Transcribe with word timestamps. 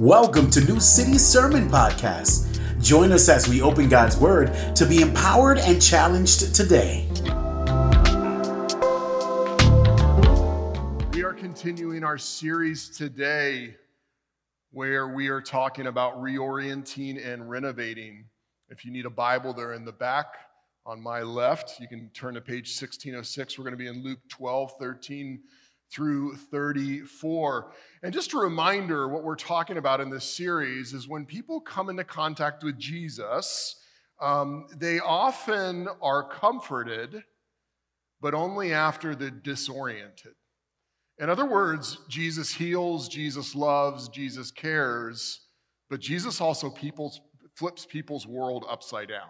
Welcome 0.00 0.50
to 0.50 0.60
New 0.60 0.80
City 0.80 1.18
Sermon 1.18 1.70
Podcast. 1.70 2.82
Join 2.82 3.12
us 3.12 3.28
as 3.28 3.46
we 3.46 3.62
open 3.62 3.88
God's 3.88 4.16
Word 4.16 4.52
to 4.74 4.84
be 4.86 5.00
empowered 5.00 5.58
and 5.58 5.80
challenged 5.80 6.52
today. 6.52 7.06
We 11.12 11.22
are 11.22 11.32
continuing 11.32 12.02
our 12.02 12.18
series 12.18 12.88
today 12.88 13.76
where 14.72 15.06
we 15.06 15.28
are 15.28 15.40
talking 15.40 15.86
about 15.86 16.20
reorienting 16.20 17.24
and 17.24 17.48
renovating. 17.48 18.24
If 18.70 18.84
you 18.84 18.90
need 18.90 19.06
a 19.06 19.10
Bible, 19.10 19.52
they're 19.52 19.74
in 19.74 19.84
the 19.84 19.92
back 19.92 20.26
on 20.84 21.00
my 21.00 21.22
left. 21.22 21.78
You 21.78 21.86
can 21.86 22.10
turn 22.12 22.34
to 22.34 22.40
page 22.40 22.76
1606. 22.76 23.56
We're 23.56 23.62
going 23.62 23.74
to 23.74 23.78
be 23.78 23.86
in 23.86 24.02
Luke 24.02 24.18
12, 24.28 24.72
13 24.80 25.40
through 25.94 26.36
34. 26.36 27.70
And 28.02 28.12
just 28.12 28.32
a 28.32 28.38
reminder 28.38 29.08
what 29.08 29.22
we're 29.22 29.36
talking 29.36 29.76
about 29.76 30.00
in 30.00 30.10
this 30.10 30.24
series 30.24 30.92
is 30.92 31.08
when 31.08 31.24
people 31.24 31.60
come 31.60 31.88
into 31.88 32.04
contact 32.04 32.64
with 32.64 32.78
Jesus, 32.78 33.76
um, 34.20 34.66
they 34.76 34.98
often 34.98 35.88
are 36.02 36.28
comforted, 36.28 37.22
but 38.20 38.34
only 38.34 38.72
after 38.72 39.14
they're 39.14 39.30
disoriented. 39.30 40.34
In 41.18 41.30
other 41.30 41.46
words, 41.46 41.98
Jesus 42.08 42.52
heals, 42.52 43.08
Jesus 43.08 43.54
loves, 43.54 44.08
Jesus 44.08 44.50
cares, 44.50 45.42
but 45.88 46.00
Jesus 46.00 46.40
also 46.40 46.70
people's, 46.70 47.20
flips 47.54 47.86
people's 47.86 48.26
world 48.26 48.64
upside 48.68 49.08
down. 49.08 49.28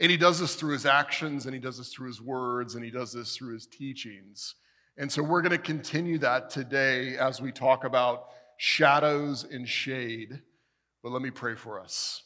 And 0.00 0.10
he 0.10 0.16
does 0.16 0.40
this 0.40 0.56
through 0.56 0.72
his 0.72 0.84
actions, 0.84 1.46
and 1.46 1.54
he 1.54 1.60
does 1.60 1.78
this 1.78 1.92
through 1.92 2.08
his 2.08 2.20
words, 2.20 2.74
and 2.74 2.84
he 2.84 2.90
does 2.90 3.12
this 3.12 3.36
through 3.36 3.54
his 3.54 3.66
teachings. 3.66 4.56
And 4.98 5.12
so 5.12 5.22
we're 5.22 5.42
going 5.42 5.52
to 5.52 5.58
continue 5.58 6.16
that 6.18 6.48
today 6.48 7.18
as 7.18 7.40
we 7.42 7.52
talk 7.52 7.84
about 7.84 8.28
shadows 8.56 9.44
and 9.44 9.68
shade. 9.68 10.40
But 11.02 11.12
let 11.12 11.20
me 11.20 11.30
pray 11.30 11.54
for 11.54 11.78
us. 11.78 12.22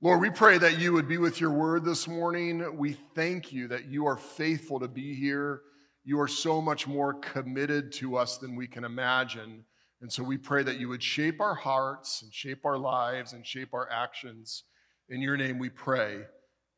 Lord, 0.00 0.20
we 0.20 0.30
pray 0.30 0.56
that 0.58 0.78
you 0.78 0.92
would 0.92 1.08
be 1.08 1.18
with 1.18 1.40
your 1.40 1.50
word 1.50 1.84
this 1.84 2.06
morning. 2.06 2.76
We 2.76 2.92
thank 2.92 3.52
you 3.52 3.66
that 3.68 3.86
you 3.86 4.06
are 4.06 4.16
faithful 4.16 4.78
to 4.78 4.86
be 4.86 5.14
here. 5.14 5.62
You 6.04 6.20
are 6.20 6.28
so 6.28 6.62
much 6.62 6.86
more 6.86 7.14
committed 7.14 7.90
to 7.94 8.16
us 8.16 8.38
than 8.38 8.54
we 8.54 8.68
can 8.68 8.84
imagine. 8.84 9.64
And 10.00 10.12
so 10.12 10.22
we 10.22 10.38
pray 10.38 10.62
that 10.62 10.78
you 10.78 10.88
would 10.88 11.02
shape 11.02 11.40
our 11.40 11.56
hearts 11.56 12.22
and 12.22 12.32
shape 12.32 12.64
our 12.64 12.78
lives 12.78 13.32
and 13.32 13.44
shape 13.44 13.74
our 13.74 13.90
actions. 13.90 14.62
In 15.08 15.20
your 15.20 15.36
name 15.36 15.58
we 15.58 15.70
pray. 15.70 16.20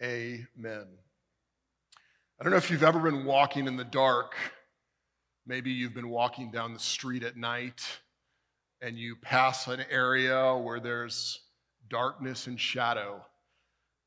Amen. 0.03 0.87
I 2.41 2.45
don't 2.45 2.53
know 2.53 2.57
if 2.57 2.71
you've 2.71 2.83
ever 2.83 3.01
been 3.01 3.27
walking 3.27 3.67
in 3.67 3.77
the 3.77 3.85
dark 3.85 4.35
Maybe 5.49 5.71
you've 5.71 5.95
been 5.95 6.11
walking 6.11 6.51
down 6.51 6.75
the 6.75 6.79
street 6.79 7.23
at 7.23 7.39
night 7.39 7.81
and 8.83 8.99
you 8.99 9.17
pass 9.17 9.67
an 9.67 9.83
area 9.91 10.55
where 10.55 10.79
there's 10.79 11.41
darkness 11.89 12.49
and 12.49 12.61
shadow, 12.61 13.25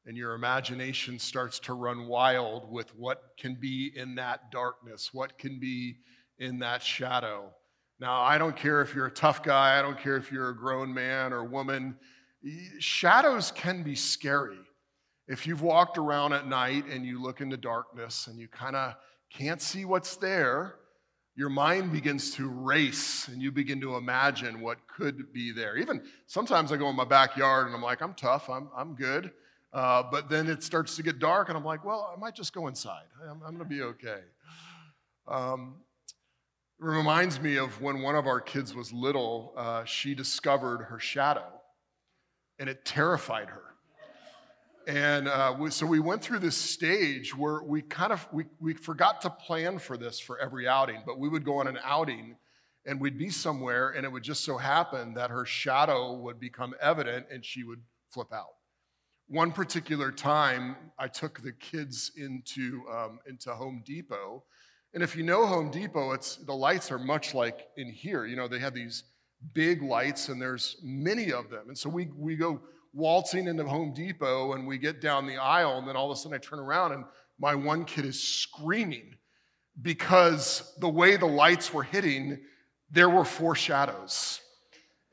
and 0.05 0.15
your 0.15 0.35
imagination 0.35 1.17
starts 1.17 1.57
to 1.61 1.73
run 1.73 2.07
wild 2.07 2.71
with 2.71 2.95
what 2.95 3.23
can 3.39 3.55
be 3.55 3.91
in 3.95 4.13
that 4.15 4.51
darkness, 4.51 5.09
what 5.13 5.39
can 5.39 5.59
be 5.59 5.95
in 6.37 6.59
that 6.59 6.83
shadow. 6.83 7.51
Now, 7.99 8.21
I 8.21 8.37
don't 8.37 8.55
care 8.55 8.83
if 8.83 8.93
you're 8.93 9.07
a 9.07 9.11
tough 9.11 9.41
guy, 9.41 9.79
I 9.79 9.81
don't 9.81 9.97
care 9.97 10.17
if 10.17 10.31
you're 10.31 10.49
a 10.49 10.55
grown 10.55 10.93
man 10.93 11.33
or 11.33 11.43
woman, 11.43 11.97
shadows 12.77 13.49
can 13.49 13.81
be 13.81 13.95
scary. 13.95 14.59
If 15.27 15.47
you've 15.47 15.63
walked 15.63 15.97
around 15.97 16.33
at 16.33 16.45
night 16.45 16.85
and 16.85 17.03
you 17.03 17.19
look 17.19 17.41
into 17.41 17.57
darkness 17.57 18.27
and 18.27 18.37
you 18.37 18.47
kind 18.47 18.75
of 18.75 18.93
can't 19.33 19.59
see 19.59 19.85
what's 19.85 20.17
there, 20.17 20.75
your 21.41 21.49
mind 21.49 21.91
begins 21.91 22.35
to 22.35 22.47
race 22.47 23.27
and 23.27 23.41
you 23.41 23.51
begin 23.51 23.81
to 23.81 23.95
imagine 23.95 24.61
what 24.61 24.77
could 24.85 25.33
be 25.33 25.51
there. 25.51 25.75
Even 25.75 25.99
sometimes 26.27 26.71
I 26.71 26.77
go 26.77 26.87
in 26.87 26.95
my 26.95 27.03
backyard 27.03 27.65
and 27.65 27.73
I'm 27.73 27.81
like, 27.81 28.03
I'm 28.03 28.13
tough, 28.13 28.47
I'm, 28.47 28.69
I'm 28.77 28.93
good. 28.93 29.31
Uh, 29.73 30.03
but 30.03 30.29
then 30.29 30.47
it 30.47 30.61
starts 30.61 30.95
to 30.97 31.01
get 31.01 31.17
dark 31.17 31.49
and 31.49 31.57
I'm 31.57 31.65
like, 31.65 31.83
well, 31.83 32.13
I 32.15 32.19
might 32.19 32.35
just 32.35 32.53
go 32.53 32.67
inside. 32.67 33.05
I'm, 33.23 33.41
I'm 33.43 33.57
going 33.57 33.57
to 33.57 33.65
be 33.65 33.81
okay. 33.81 34.19
Um, 35.27 35.77
it 36.79 36.85
reminds 36.85 37.41
me 37.41 37.57
of 37.57 37.81
when 37.81 38.03
one 38.03 38.13
of 38.15 38.27
our 38.27 38.39
kids 38.39 38.75
was 38.75 38.93
little, 38.93 39.55
uh, 39.57 39.83
she 39.83 40.13
discovered 40.13 40.83
her 40.83 40.99
shadow 40.99 41.59
and 42.59 42.69
it 42.69 42.85
terrified 42.85 43.49
her. 43.49 43.63
And 44.87 45.27
uh, 45.27 45.55
we, 45.59 45.69
so 45.69 45.85
we 45.85 45.99
went 45.99 46.21
through 46.21 46.39
this 46.39 46.57
stage 46.57 47.35
where 47.35 47.61
we 47.63 47.81
kind 47.81 48.11
of 48.11 48.27
we, 48.31 48.45
we 48.59 48.73
forgot 48.73 49.21
to 49.21 49.29
plan 49.29 49.79
for 49.79 49.97
this 49.97 50.19
for 50.19 50.39
every 50.39 50.67
outing, 50.67 51.03
but 51.05 51.19
we 51.19 51.29
would 51.29 51.45
go 51.45 51.59
on 51.59 51.67
an 51.67 51.77
outing 51.83 52.35
and 52.85 52.99
we'd 52.99 53.17
be 53.17 53.29
somewhere, 53.29 53.91
and 53.91 54.05
it 54.05 54.11
would 54.11 54.23
just 54.23 54.43
so 54.43 54.57
happen 54.57 55.13
that 55.13 55.29
her 55.29 55.45
shadow 55.45 56.13
would 56.13 56.39
become 56.39 56.73
evident 56.81 57.27
and 57.31 57.45
she 57.45 57.63
would 57.63 57.81
flip 58.09 58.33
out. 58.33 58.55
One 59.27 59.51
particular 59.51 60.11
time, 60.11 60.75
I 60.97 61.07
took 61.07 61.41
the 61.41 61.51
kids 61.53 62.11
into, 62.17 62.83
um, 62.91 63.19
into 63.27 63.53
Home 63.53 63.83
Depot. 63.85 64.43
And 64.93 65.03
if 65.03 65.15
you 65.15 65.23
know 65.23 65.45
Home 65.45 65.69
Depot, 65.69 66.11
it's, 66.11 66.37
the 66.37 66.53
lights 66.53 66.91
are 66.91 66.99
much 66.99 67.33
like 67.33 67.67
in 67.77 67.89
here. 67.89 68.25
You 68.25 68.35
know, 68.35 68.47
they 68.47 68.59
have 68.59 68.73
these 68.73 69.03
big 69.53 69.83
lights, 69.83 70.29
and 70.29 70.41
there's 70.41 70.77
many 70.83 71.31
of 71.31 71.49
them. 71.49 71.65
And 71.67 71.77
so 71.77 71.87
we, 71.89 72.09
we 72.17 72.35
go 72.35 72.61
waltzing 72.93 73.47
into 73.47 73.65
Home 73.65 73.93
Depot 73.93 74.53
and 74.53 74.67
we 74.67 74.77
get 74.77 75.01
down 75.01 75.27
the 75.27 75.37
aisle, 75.37 75.77
and 75.77 75.87
then 75.87 75.95
all 75.95 76.11
of 76.11 76.17
a 76.17 76.19
sudden 76.19 76.35
I 76.35 76.39
turn 76.39 76.59
around 76.59 76.93
and 76.93 77.05
my 77.39 77.55
one 77.55 77.85
kid 77.85 78.05
is 78.05 78.21
screaming 78.21 79.15
because 79.81 80.73
the 80.79 80.89
way 80.89 81.15
the 81.17 81.25
lights 81.25 81.73
were 81.73 81.83
hitting, 81.83 82.39
there 82.91 83.09
were 83.09 83.25
four 83.25 83.55
shadows. 83.55 84.41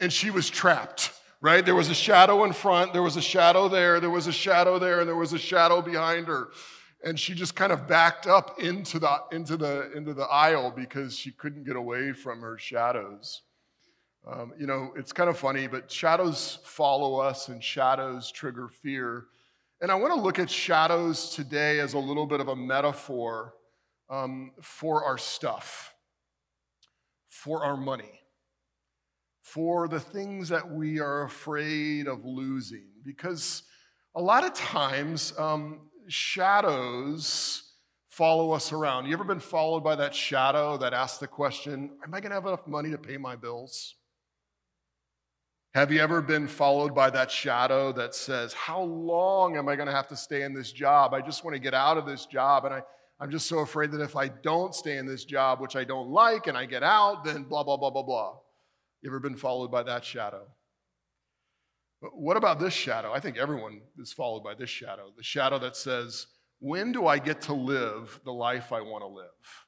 And 0.00 0.12
she 0.12 0.30
was 0.30 0.50
trapped, 0.50 1.12
right? 1.40 1.64
There 1.64 1.74
was 1.74 1.88
a 1.88 1.94
shadow 1.94 2.44
in 2.44 2.52
front, 2.52 2.92
there 2.92 3.02
was 3.02 3.16
a 3.16 3.22
shadow 3.22 3.68
there, 3.68 4.00
there 4.00 4.10
was 4.10 4.26
a 4.26 4.32
shadow 4.32 4.78
there, 4.78 5.00
and 5.00 5.08
there 5.08 5.16
was 5.16 5.32
a 5.32 5.38
shadow 5.38 5.80
behind 5.80 6.26
her. 6.26 6.48
And 7.04 7.18
she 7.18 7.34
just 7.34 7.54
kind 7.54 7.72
of 7.72 7.86
backed 7.86 8.26
up 8.26 8.60
into 8.60 8.98
the, 8.98 9.20
into 9.30 9.56
the, 9.56 9.92
into 9.92 10.14
the 10.14 10.24
aisle 10.24 10.72
because 10.74 11.16
she 11.16 11.30
couldn't 11.30 11.64
get 11.64 11.76
away 11.76 12.12
from 12.12 12.40
her 12.40 12.58
shadows. 12.58 13.42
Um, 14.30 14.52
you 14.58 14.66
know, 14.66 14.92
it's 14.94 15.12
kind 15.12 15.30
of 15.30 15.38
funny, 15.38 15.66
but 15.66 15.90
shadows 15.90 16.58
follow 16.62 17.18
us 17.18 17.48
and 17.48 17.64
shadows 17.64 18.30
trigger 18.30 18.68
fear. 18.68 19.26
And 19.80 19.90
I 19.90 19.94
want 19.94 20.12
to 20.14 20.20
look 20.20 20.38
at 20.38 20.50
shadows 20.50 21.30
today 21.30 21.80
as 21.80 21.94
a 21.94 21.98
little 21.98 22.26
bit 22.26 22.40
of 22.40 22.48
a 22.48 22.56
metaphor 22.56 23.54
um, 24.10 24.52
for 24.60 25.04
our 25.04 25.16
stuff, 25.16 25.94
for 27.28 27.64
our 27.64 27.76
money, 27.76 28.20
for 29.40 29.88
the 29.88 30.00
things 30.00 30.50
that 30.50 30.68
we 30.70 31.00
are 31.00 31.22
afraid 31.22 32.06
of 32.06 32.24
losing. 32.26 32.88
Because 33.04 33.62
a 34.14 34.20
lot 34.20 34.44
of 34.44 34.52
times, 34.52 35.32
um, 35.38 35.88
shadows 36.08 37.62
follow 38.08 38.50
us 38.50 38.72
around. 38.72 39.06
You 39.06 39.12
ever 39.14 39.24
been 39.24 39.40
followed 39.40 39.84
by 39.84 39.94
that 39.96 40.14
shadow 40.14 40.76
that 40.78 40.92
asks 40.92 41.18
the 41.18 41.28
question, 41.28 41.96
Am 42.04 42.12
I 42.12 42.20
going 42.20 42.30
to 42.30 42.34
have 42.34 42.46
enough 42.46 42.66
money 42.66 42.90
to 42.90 42.98
pay 42.98 43.16
my 43.16 43.36
bills? 43.36 43.94
Have 45.78 45.92
you 45.92 46.00
ever 46.00 46.20
been 46.20 46.48
followed 46.48 46.92
by 46.92 47.08
that 47.10 47.30
shadow 47.30 47.92
that 47.92 48.12
says, 48.12 48.52
How 48.52 48.82
long 48.82 49.56
am 49.56 49.68
I 49.68 49.76
going 49.76 49.86
to 49.86 49.94
have 49.94 50.08
to 50.08 50.16
stay 50.16 50.42
in 50.42 50.52
this 50.52 50.72
job? 50.72 51.14
I 51.14 51.20
just 51.20 51.44
want 51.44 51.54
to 51.54 51.60
get 51.60 51.72
out 51.72 51.96
of 51.96 52.04
this 52.04 52.26
job. 52.26 52.64
And 52.64 52.74
I, 52.74 52.82
I'm 53.20 53.30
just 53.30 53.46
so 53.46 53.60
afraid 53.60 53.92
that 53.92 54.00
if 54.00 54.16
I 54.16 54.26
don't 54.26 54.74
stay 54.74 54.96
in 54.96 55.06
this 55.06 55.24
job, 55.24 55.60
which 55.60 55.76
I 55.76 55.84
don't 55.84 56.08
like, 56.08 56.48
and 56.48 56.58
I 56.58 56.64
get 56.64 56.82
out, 56.82 57.22
then 57.22 57.44
blah, 57.44 57.62
blah, 57.62 57.76
blah, 57.76 57.90
blah, 57.90 58.02
blah. 58.02 58.38
You 59.02 59.10
ever 59.10 59.20
been 59.20 59.36
followed 59.36 59.70
by 59.70 59.84
that 59.84 60.04
shadow? 60.04 60.48
But 62.02 62.10
what 62.12 62.36
about 62.36 62.58
this 62.58 62.74
shadow? 62.74 63.12
I 63.12 63.20
think 63.20 63.38
everyone 63.38 63.82
is 64.00 64.12
followed 64.12 64.42
by 64.42 64.54
this 64.54 64.70
shadow 64.70 65.12
the 65.16 65.22
shadow 65.22 65.60
that 65.60 65.76
says, 65.76 66.26
When 66.58 66.90
do 66.90 67.06
I 67.06 67.20
get 67.20 67.40
to 67.42 67.54
live 67.54 68.18
the 68.24 68.32
life 68.32 68.72
I 68.72 68.80
want 68.80 69.04
to 69.04 69.08
live? 69.08 69.67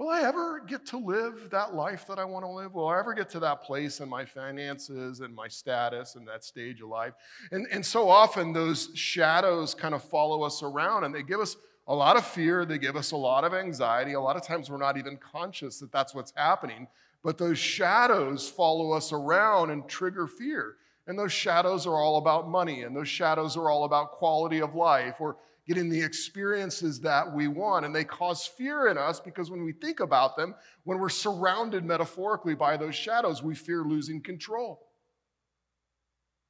Will 0.00 0.08
I 0.08 0.22
ever 0.22 0.60
get 0.60 0.86
to 0.86 0.96
live 0.96 1.50
that 1.50 1.74
life 1.74 2.06
that 2.06 2.18
I 2.18 2.24
want 2.24 2.42
to 2.46 2.48
live? 2.48 2.72
Will 2.74 2.88
I 2.88 2.98
ever 2.98 3.12
get 3.12 3.28
to 3.30 3.40
that 3.40 3.62
place 3.62 4.00
in 4.00 4.08
my 4.08 4.24
finances 4.24 5.20
and 5.20 5.34
my 5.34 5.46
status 5.46 6.14
and 6.14 6.26
that 6.26 6.42
stage 6.42 6.80
of 6.80 6.88
life? 6.88 7.12
And, 7.52 7.66
and 7.70 7.84
so 7.84 8.08
often 8.08 8.54
those 8.54 8.88
shadows 8.94 9.74
kind 9.74 9.94
of 9.94 10.02
follow 10.02 10.42
us 10.42 10.62
around 10.62 11.04
and 11.04 11.14
they 11.14 11.22
give 11.22 11.38
us 11.38 11.54
a 11.86 11.94
lot 11.94 12.16
of 12.16 12.26
fear, 12.26 12.64
they 12.64 12.78
give 12.78 12.96
us 12.96 13.10
a 13.10 13.16
lot 13.18 13.44
of 13.44 13.52
anxiety. 13.52 14.14
A 14.14 14.20
lot 14.20 14.36
of 14.36 14.42
times 14.42 14.70
we're 14.70 14.78
not 14.78 14.96
even 14.96 15.18
conscious 15.18 15.80
that 15.80 15.92
that's 15.92 16.14
what's 16.14 16.32
happening, 16.34 16.88
but 17.22 17.36
those 17.36 17.58
shadows 17.58 18.48
follow 18.48 18.92
us 18.92 19.12
around 19.12 19.68
and 19.68 19.86
trigger 19.86 20.26
fear. 20.26 20.76
And 21.08 21.18
those 21.18 21.32
shadows 21.32 21.86
are 21.86 21.96
all 21.96 22.16
about 22.16 22.48
money, 22.48 22.84
and 22.84 22.96
those 22.96 23.08
shadows 23.08 23.54
are 23.54 23.68
all 23.68 23.84
about 23.84 24.12
quality 24.12 24.62
of 24.62 24.74
life 24.74 25.16
or 25.20 25.36
getting 25.66 25.88
the 25.88 26.02
experiences 26.02 27.00
that 27.00 27.32
we 27.32 27.48
want. 27.48 27.84
And 27.84 27.94
they 27.94 28.04
cause 28.04 28.46
fear 28.46 28.88
in 28.88 28.98
us 28.98 29.20
because 29.20 29.50
when 29.50 29.64
we 29.64 29.72
think 29.72 30.00
about 30.00 30.36
them, 30.36 30.54
when 30.84 30.98
we're 30.98 31.08
surrounded 31.08 31.84
metaphorically 31.84 32.54
by 32.54 32.76
those 32.76 32.94
shadows, 32.94 33.42
we 33.42 33.54
fear 33.54 33.82
losing 33.82 34.20
control. 34.20 34.86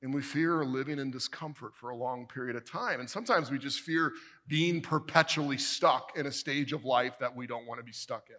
And 0.02 0.14
we 0.14 0.22
fear 0.22 0.64
living 0.64 0.98
in 0.98 1.10
discomfort 1.10 1.76
for 1.76 1.90
a 1.90 1.96
long 1.96 2.26
period 2.26 2.56
of 2.56 2.64
time. 2.64 3.00
And 3.00 3.10
sometimes 3.10 3.50
we 3.50 3.58
just 3.58 3.80
fear 3.80 4.12
being 4.48 4.80
perpetually 4.80 5.58
stuck 5.58 6.12
in 6.16 6.26
a 6.26 6.32
stage 6.32 6.72
of 6.72 6.84
life 6.84 7.18
that 7.20 7.36
we 7.36 7.46
don't 7.46 7.66
want 7.66 7.80
to 7.80 7.84
be 7.84 7.92
stuck 7.92 8.28
in. 8.30 8.36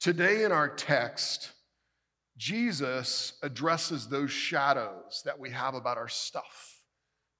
Today 0.00 0.42
in 0.42 0.50
our 0.50 0.68
text, 0.68 1.52
Jesus 2.36 3.34
addresses 3.42 4.08
those 4.08 4.32
shadows 4.32 5.22
that 5.24 5.38
we 5.38 5.50
have 5.50 5.74
about 5.74 5.96
our 5.96 6.08
stuff 6.08 6.71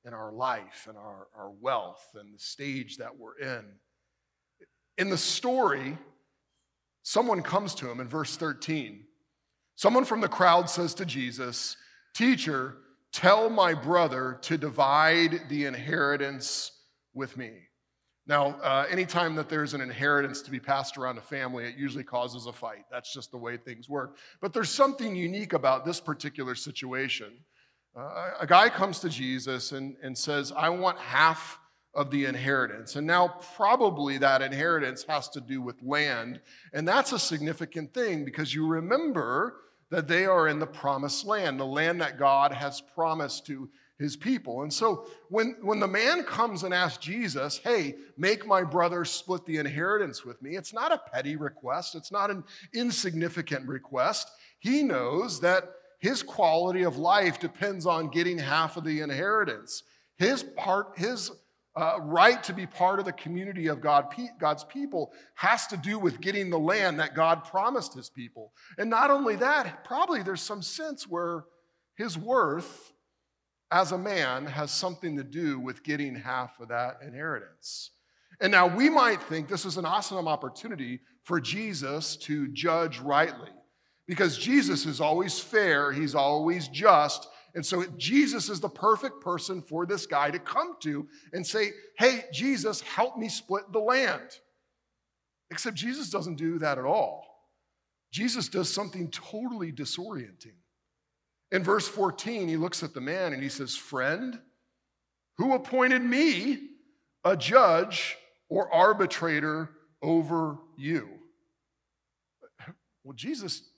in 0.04 0.14
our 0.14 0.32
life 0.32 0.86
and 0.88 0.96
our, 0.96 1.28
our 1.36 1.50
wealth 1.60 2.06
and 2.14 2.34
the 2.34 2.38
stage 2.38 2.96
that 2.96 3.16
we're 3.16 3.38
in. 3.38 3.64
In 4.98 5.10
the 5.10 5.18
story, 5.18 5.96
someone 7.02 7.42
comes 7.42 7.74
to 7.76 7.90
him 7.90 8.00
in 8.00 8.08
verse 8.08 8.36
13. 8.36 9.04
Someone 9.76 10.04
from 10.04 10.20
the 10.20 10.28
crowd 10.28 10.68
says 10.68 10.94
to 10.94 11.06
Jesus, 11.06 11.76
Teacher, 12.14 12.76
tell 13.12 13.48
my 13.48 13.74
brother 13.74 14.38
to 14.42 14.58
divide 14.58 15.48
the 15.48 15.64
inheritance 15.64 16.72
with 17.14 17.36
me. 17.36 17.52
Now, 18.26 18.50
uh, 18.62 18.86
anytime 18.88 19.34
that 19.34 19.48
there's 19.48 19.74
an 19.74 19.80
inheritance 19.80 20.42
to 20.42 20.50
be 20.50 20.60
passed 20.60 20.96
around 20.96 21.18
a 21.18 21.22
family, 21.22 21.64
it 21.64 21.76
usually 21.76 22.04
causes 22.04 22.46
a 22.46 22.52
fight. 22.52 22.84
That's 22.90 23.12
just 23.12 23.32
the 23.32 23.38
way 23.38 23.56
things 23.56 23.88
work. 23.88 24.16
But 24.40 24.52
there's 24.52 24.70
something 24.70 25.16
unique 25.16 25.54
about 25.54 25.84
this 25.84 26.00
particular 26.00 26.54
situation. 26.54 27.32
Uh, 27.94 28.30
a 28.40 28.46
guy 28.46 28.68
comes 28.68 29.00
to 29.00 29.08
Jesus 29.08 29.72
and, 29.72 29.96
and 30.02 30.16
says, 30.16 30.52
I 30.56 30.70
want 30.70 30.98
half 30.98 31.58
of 31.94 32.10
the 32.10 32.24
inheritance. 32.24 32.96
And 32.96 33.06
now, 33.06 33.36
probably 33.54 34.16
that 34.18 34.40
inheritance 34.40 35.04
has 35.08 35.28
to 35.30 35.40
do 35.42 35.60
with 35.60 35.76
land. 35.82 36.40
And 36.72 36.88
that's 36.88 37.12
a 37.12 37.18
significant 37.18 37.92
thing 37.92 38.24
because 38.24 38.54
you 38.54 38.66
remember 38.66 39.56
that 39.90 40.08
they 40.08 40.24
are 40.24 40.48
in 40.48 40.58
the 40.58 40.66
promised 40.66 41.26
land, 41.26 41.60
the 41.60 41.66
land 41.66 42.00
that 42.00 42.18
God 42.18 42.52
has 42.52 42.80
promised 42.80 43.44
to 43.46 43.68
his 43.98 44.16
people. 44.16 44.62
And 44.62 44.72
so 44.72 45.06
when, 45.28 45.56
when 45.60 45.80
the 45.80 45.86
man 45.86 46.24
comes 46.24 46.62
and 46.62 46.72
asks 46.72 47.04
Jesus, 47.04 47.58
hey, 47.58 47.96
make 48.16 48.46
my 48.46 48.62
brother 48.62 49.04
split 49.04 49.44
the 49.44 49.58
inheritance 49.58 50.24
with 50.24 50.40
me, 50.40 50.56
it's 50.56 50.72
not 50.72 50.92
a 50.92 51.02
petty 51.12 51.36
request, 51.36 51.94
it's 51.94 52.10
not 52.10 52.30
an 52.30 52.42
insignificant 52.72 53.68
request. 53.68 54.30
He 54.60 54.82
knows 54.82 55.40
that 55.40 55.64
his 56.02 56.20
quality 56.20 56.82
of 56.82 56.96
life 56.96 57.38
depends 57.38 57.86
on 57.86 58.08
getting 58.08 58.36
half 58.36 58.76
of 58.76 58.82
the 58.82 59.02
inheritance. 59.02 59.84
His 60.16 60.42
part, 60.42 60.98
his 60.98 61.30
uh, 61.76 61.98
right 62.02 62.42
to 62.42 62.52
be 62.52 62.66
part 62.66 62.98
of 62.98 63.04
the 63.04 63.12
community 63.12 63.68
of 63.68 63.80
God, 63.80 64.12
God's 64.40 64.64
people 64.64 65.12
has 65.36 65.68
to 65.68 65.76
do 65.76 66.00
with 66.00 66.20
getting 66.20 66.50
the 66.50 66.58
land 66.58 66.98
that 66.98 67.14
God 67.14 67.44
promised 67.44 67.94
his 67.94 68.10
people. 68.10 68.52
And 68.78 68.90
not 68.90 69.12
only 69.12 69.36
that, 69.36 69.84
probably 69.84 70.24
there's 70.24 70.42
some 70.42 70.60
sense 70.60 71.08
where 71.08 71.44
his 71.94 72.18
worth 72.18 72.92
as 73.70 73.92
a 73.92 73.98
man 73.98 74.46
has 74.46 74.72
something 74.72 75.16
to 75.16 75.24
do 75.24 75.60
with 75.60 75.84
getting 75.84 76.16
half 76.16 76.58
of 76.58 76.66
that 76.70 76.98
inheritance. 77.06 77.92
And 78.40 78.50
now 78.50 78.66
we 78.66 78.90
might 78.90 79.22
think 79.22 79.48
this 79.48 79.64
is 79.64 79.76
an 79.76 79.84
awesome 79.84 80.26
opportunity 80.26 80.98
for 81.22 81.40
Jesus 81.40 82.16
to 82.16 82.48
judge 82.48 82.98
rightly 82.98 83.50
because 84.12 84.36
Jesus 84.36 84.84
is 84.84 85.00
always 85.00 85.38
fair, 85.38 85.90
he's 85.90 86.14
always 86.14 86.68
just. 86.68 87.28
And 87.54 87.64
so 87.64 87.86
Jesus 87.96 88.50
is 88.50 88.60
the 88.60 88.68
perfect 88.68 89.22
person 89.22 89.62
for 89.62 89.86
this 89.86 90.04
guy 90.04 90.30
to 90.30 90.38
come 90.38 90.76
to 90.80 91.08
and 91.32 91.46
say, 91.46 91.70
Hey, 91.96 92.26
Jesus, 92.30 92.82
help 92.82 93.16
me 93.16 93.30
split 93.30 93.72
the 93.72 93.78
land. 93.78 94.28
Except 95.50 95.74
Jesus 95.74 96.10
doesn't 96.10 96.34
do 96.34 96.58
that 96.58 96.76
at 96.76 96.84
all. 96.84 97.24
Jesus 98.10 98.50
does 98.50 98.70
something 98.70 99.10
totally 99.10 99.72
disorienting. 99.72 100.56
In 101.50 101.64
verse 101.64 101.88
14, 101.88 102.48
he 102.48 102.58
looks 102.58 102.82
at 102.82 102.92
the 102.92 103.00
man 103.00 103.32
and 103.32 103.42
he 103.42 103.48
says, 103.48 103.74
Friend, 103.74 104.38
who 105.38 105.54
appointed 105.54 106.02
me 106.02 106.58
a 107.24 107.34
judge 107.34 108.18
or 108.50 108.70
arbitrator 108.74 109.70
over 110.02 110.58
you? 110.76 111.08
Well, 113.04 113.14
Jesus, 113.14 113.71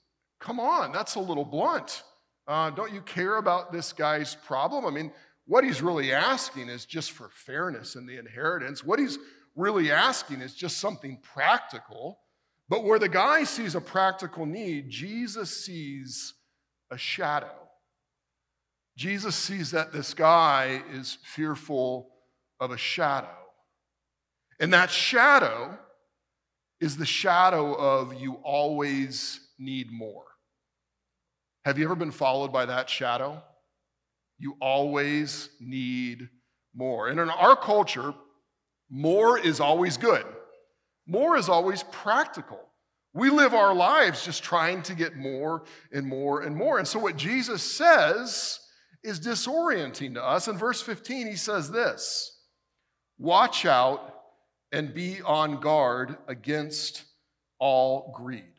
come 0.45 0.59
on, 0.59 0.91
that's 0.91 1.15
a 1.15 1.19
little 1.19 1.43
blunt. 1.43 2.03
Uh, 2.47 2.69
don't 2.69 2.93
you 2.93 3.01
care 3.01 3.37
about 3.37 3.73
this 3.73 3.91
guy's 3.91 4.35
problem? 4.35 4.85
I 4.85 4.91
mean, 4.91 5.11
what 5.47 5.63
he's 5.63 5.81
really 5.81 6.13
asking 6.13 6.69
is 6.69 6.85
just 6.85 7.11
for 7.11 7.29
fairness 7.29 7.95
in 7.95 8.05
the 8.05 8.17
inheritance. 8.19 8.83
What 8.83 8.99
he's 8.99 9.17
really 9.55 9.91
asking 9.91 10.41
is 10.41 10.53
just 10.53 10.77
something 10.77 11.19
practical. 11.23 12.19
But 12.69 12.83
where 12.83 12.99
the 12.99 13.09
guy 13.09 13.43
sees 13.43 13.73
a 13.73 13.81
practical 13.81 14.45
need, 14.45 14.89
Jesus 14.89 15.65
sees 15.65 16.33
a 16.91 16.97
shadow. 16.97 17.51
Jesus 18.95 19.35
sees 19.35 19.71
that 19.71 19.91
this 19.91 20.13
guy 20.13 20.83
is 20.93 21.17
fearful 21.23 22.11
of 22.59 22.71
a 22.71 22.77
shadow. 22.77 23.27
And 24.59 24.73
that 24.73 24.89
shadow 24.89 25.77
is 26.79 26.97
the 26.97 27.05
shadow 27.05 27.73
of 27.73 28.13
you 28.13 28.33
always 28.43 29.39
need 29.57 29.91
more. 29.91 30.25
Have 31.65 31.79
you 31.79 31.85
ever 31.85 31.95
been 31.95 32.11
followed 32.11 32.53
by 32.53 32.67
that 32.67 32.91
shadow? 32.91 33.41
You 34.37 34.55
always 34.61 35.49
need 35.59 36.29
more. 36.75 37.07
And 37.07 37.19
in 37.19 37.27
our 37.27 37.55
culture, 37.55 38.13
more 38.91 39.39
is 39.39 39.59
always 39.59 39.97
good, 39.97 40.25
more 41.07 41.35
is 41.37 41.49
always 41.49 41.81
practical. 41.83 42.59
We 43.15 43.31
live 43.31 43.55
our 43.55 43.73
lives 43.73 44.23
just 44.23 44.43
trying 44.43 44.83
to 44.83 44.93
get 44.93 45.15
more 45.15 45.63
and 45.91 46.05
more 46.05 46.41
and 46.41 46.55
more. 46.55 46.77
And 46.77 46.87
so, 46.87 46.99
what 46.99 47.17
Jesus 47.17 47.63
says 47.63 48.59
is 49.03 49.19
disorienting 49.19 50.15
to 50.15 50.23
us. 50.23 50.47
In 50.47 50.57
verse 50.57 50.81
15, 50.81 51.25
he 51.25 51.35
says 51.35 51.71
this 51.71 52.37
Watch 53.17 53.65
out 53.65 54.13
and 54.71 54.93
be 54.93 55.19
on 55.23 55.61
guard 55.61 56.17
against 56.27 57.05
all 57.57 58.13
greed. 58.15 58.54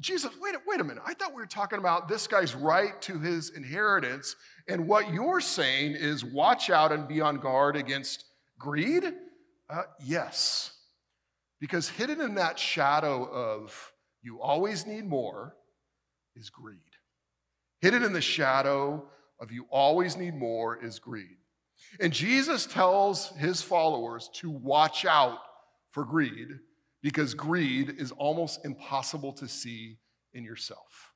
Jesus, 0.00 0.30
wait, 0.40 0.54
wait 0.66 0.80
a 0.80 0.84
minute. 0.84 1.02
I 1.06 1.14
thought 1.14 1.30
we 1.34 1.40
were 1.40 1.46
talking 1.46 1.78
about 1.78 2.08
this 2.08 2.26
guy's 2.26 2.54
right 2.54 3.00
to 3.02 3.18
his 3.18 3.50
inheritance. 3.50 4.36
And 4.68 4.86
what 4.88 5.12
you're 5.12 5.40
saying 5.40 5.92
is 5.92 6.24
watch 6.24 6.70
out 6.70 6.92
and 6.92 7.06
be 7.08 7.20
on 7.20 7.36
guard 7.36 7.76
against 7.76 8.24
greed? 8.58 9.04
Uh, 9.68 9.82
yes. 10.04 10.72
Because 11.60 11.88
hidden 11.88 12.20
in 12.20 12.34
that 12.34 12.58
shadow 12.58 13.24
of 13.24 13.92
you 14.22 14.40
always 14.40 14.86
need 14.86 15.04
more 15.04 15.54
is 16.36 16.50
greed. 16.50 16.78
Hidden 17.80 18.02
in 18.02 18.12
the 18.12 18.20
shadow 18.20 19.06
of 19.40 19.52
you 19.52 19.66
always 19.70 20.16
need 20.16 20.34
more 20.34 20.82
is 20.82 20.98
greed. 20.98 21.36
And 22.00 22.12
Jesus 22.12 22.66
tells 22.66 23.30
his 23.36 23.62
followers 23.62 24.30
to 24.34 24.50
watch 24.50 25.04
out 25.04 25.38
for 25.90 26.04
greed 26.04 26.48
because 27.04 27.34
greed 27.34 27.96
is 27.98 28.12
almost 28.12 28.64
impossible 28.64 29.30
to 29.34 29.46
see 29.46 29.98
in 30.32 30.42
yourself. 30.42 31.12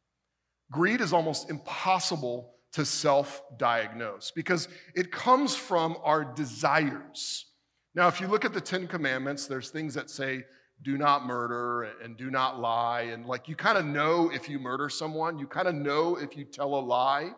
Greed 0.70 1.00
is 1.00 1.14
almost 1.14 1.48
impossible 1.48 2.52
to 2.72 2.84
self 2.84 3.42
diagnose 3.56 4.30
because 4.30 4.68
it 4.94 5.10
comes 5.10 5.56
from 5.56 5.96
our 6.04 6.26
desires. 6.26 7.46
Now, 7.94 8.06
if 8.06 8.20
you 8.20 8.26
look 8.26 8.44
at 8.44 8.52
the 8.52 8.60
Ten 8.60 8.86
Commandments, 8.86 9.46
there's 9.46 9.70
things 9.70 9.94
that 9.94 10.10
say, 10.10 10.44
do 10.82 10.98
not 10.98 11.26
murder 11.26 11.84
and 12.04 12.18
do 12.18 12.30
not 12.30 12.60
lie. 12.60 13.08
And 13.10 13.24
like 13.24 13.48
you 13.48 13.56
kind 13.56 13.78
of 13.78 13.86
know 13.86 14.30
if 14.32 14.46
you 14.46 14.58
murder 14.58 14.90
someone, 14.90 15.38
you 15.38 15.46
kind 15.46 15.66
of 15.66 15.74
know 15.74 16.16
if 16.16 16.36
you 16.36 16.44
tell 16.44 16.74
a 16.74 16.82
lie. 16.82 17.30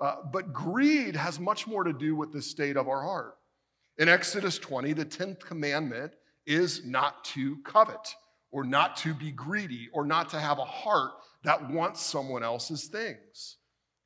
Uh, 0.00 0.16
but 0.32 0.54
greed 0.54 1.14
has 1.14 1.38
much 1.38 1.66
more 1.66 1.84
to 1.84 1.92
do 1.92 2.16
with 2.16 2.32
the 2.32 2.40
state 2.40 2.78
of 2.78 2.88
our 2.88 3.02
heart. 3.02 3.36
In 3.98 4.08
Exodus 4.08 4.58
20, 4.58 4.94
the 4.94 5.04
10th 5.04 5.40
commandment 5.40 6.14
is 6.50 6.84
not 6.84 7.24
to 7.24 7.56
covet 7.58 8.14
or 8.50 8.64
not 8.64 8.96
to 8.98 9.14
be 9.14 9.30
greedy 9.30 9.88
or 9.92 10.04
not 10.04 10.28
to 10.30 10.40
have 10.40 10.58
a 10.58 10.64
heart 10.64 11.12
that 11.44 11.70
wants 11.70 12.02
someone 12.02 12.42
else's 12.42 12.86
things. 12.86 13.56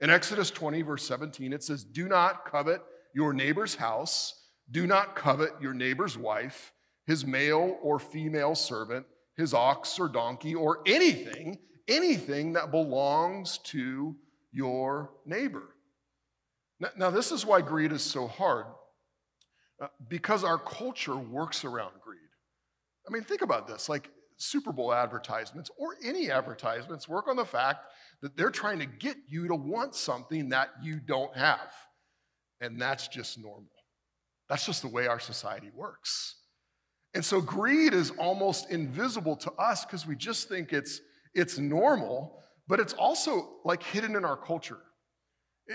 In 0.00 0.10
Exodus 0.10 0.50
20, 0.50 0.82
verse 0.82 1.06
17, 1.06 1.52
it 1.52 1.62
says, 1.62 1.84
Do 1.84 2.08
not 2.08 2.44
covet 2.44 2.82
your 3.14 3.32
neighbor's 3.32 3.74
house, 3.74 4.42
do 4.70 4.86
not 4.86 5.16
covet 5.16 5.52
your 5.60 5.72
neighbor's 5.72 6.18
wife 6.18 6.74
his 7.06 7.26
male 7.26 7.78
or 7.82 7.98
female 7.98 8.54
servant, 8.54 9.06
his 9.36 9.52
ox 9.52 9.98
or 9.98 10.08
donkey, 10.08 10.54
or 10.54 10.80
anything, 10.86 11.58
anything 11.88 12.54
that 12.54 12.70
belongs 12.70 13.58
to 13.58 14.16
your 14.52 15.10
neighbor. 15.26 15.76
Now, 16.80 16.88
now 16.96 17.10
this 17.10 17.32
is 17.32 17.44
why 17.44 17.60
greed 17.60 17.92
is 17.92 18.02
so 18.02 18.26
hard, 18.26 18.66
uh, 19.80 19.88
because 20.08 20.44
our 20.44 20.58
culture 20.58 21.16
works 21.16 21.64
around. 21.64 21.92
I 23.06 23.12
mean, 23.12 23.22
think 23.22 23.42
about 23.42 23.66
this 23.66 23.88
like 23.88 24.10
Super 24.36 24.72
Bowl 24.72 24.92
advertisements 24.92 25.70
or 25.78 25.96
any 26.04 26.30
advertisements 26.30 27.08
work 27.08 27.28
on 27.28 27.36
the 27.36 27.44
fact 27.44 27.86
that 28.22 28.36
they're 28.36 28.50
trying 28.50 28.78
to 28.80 28.86
get 28.86 29.16
you 29.28 29.48
to 29.48 29.54
want 29.54 29.94
something 29.94 30.48
that 30.50 30.70
you 30.82 31.00
don't 31.00 31.36
have. 31.36 31.72
And 32.60 32.80
that's 32.80 33.08
just 33.08 33.38
normal. 33.38 33.70
That's 34.48 34.66
just 34.66 34.82
the 34.82 34.88
way 34.88 35.06
our 35.06 35.20
society 35.20 35.70
works. 35.74 36.36
And 37.14 37.24
so 37.24 37.40
greed 37.40 37.94
is 37.94 38.10
almost 38.12 38.70
invisible 38.70 39.36
to 39.36 39.52
us 39.52 39.84
because 39.84 40.06
we 40.06 40.16
just 40.16 40.48
think 40.48 40.72
it's, 40.72 41.00
it's 41.32 41.58
normal, 41.58 42.42
but 42.66 42.80
it's 42.80 42.92
also 42.94 43.60
like 43.64 43.82
hidden 43.82 44.16
in 44.16 44.24
our 44.24 44.36
culture. 44.36 44.80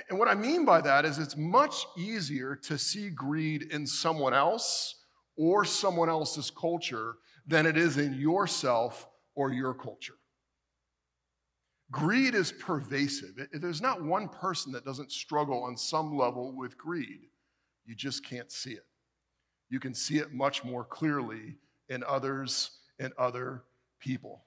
And 0.09 0.19
what 0.19 0.27
I 0.27 0.35
mean 0.35 0.65
by 0.65 0.81
that 0.81 1.05
is 1.05 1.17
it's 1.17 1.37
much 1.37 1.85
easier 1.97 2.55
to 2.63 2.77
see 2.77 3.09
greed 3.09 3.63
in 3.71 3.87
someone 3.87 4.33
else 4.33 4.98
or 5.39 5.63
someone 5.63 6.09
else's 6.09 6.51
culture 6.51 7.15
than 7.47 7.65
it 7.65 7.77
is 7.77 7.97
in 7.97 8.13
yourself 8.13 9.07
or 9.35 9.53
your 9.53 9.73
culture. 9.73 10.15
Greed 11.91 12.35
is 12.35 12.51
pervasive. 12.51 13.47
There's 13.53 13.81
not 13.81 14.03
one 14.03 14.27
person 14.27 14.73
that 14.73 14.83
doesn't 14.83 15.13
struggle 15.13 15.63
on 15.63 15.77
some 15.77 16.15
level 16.15 16.55
with 16.55 16.77
greed. 16.77 17.21
You 17.85 17.95
just 17.95 18.23
can't 18.23 18.51
see 18.51 18.73
it. 18.73 18.85
You 19.69 19.79
can 19.79 19.93
see 19.93 20.17
it 20.17 20.33
much 20.33 20.65
more 20.65 20.83
clearly 20.83 21.55
in 21.87 22.03
others 22.03 22.71
and 22.99 23.13
other 23.17 23.63
people. 24.01 24.43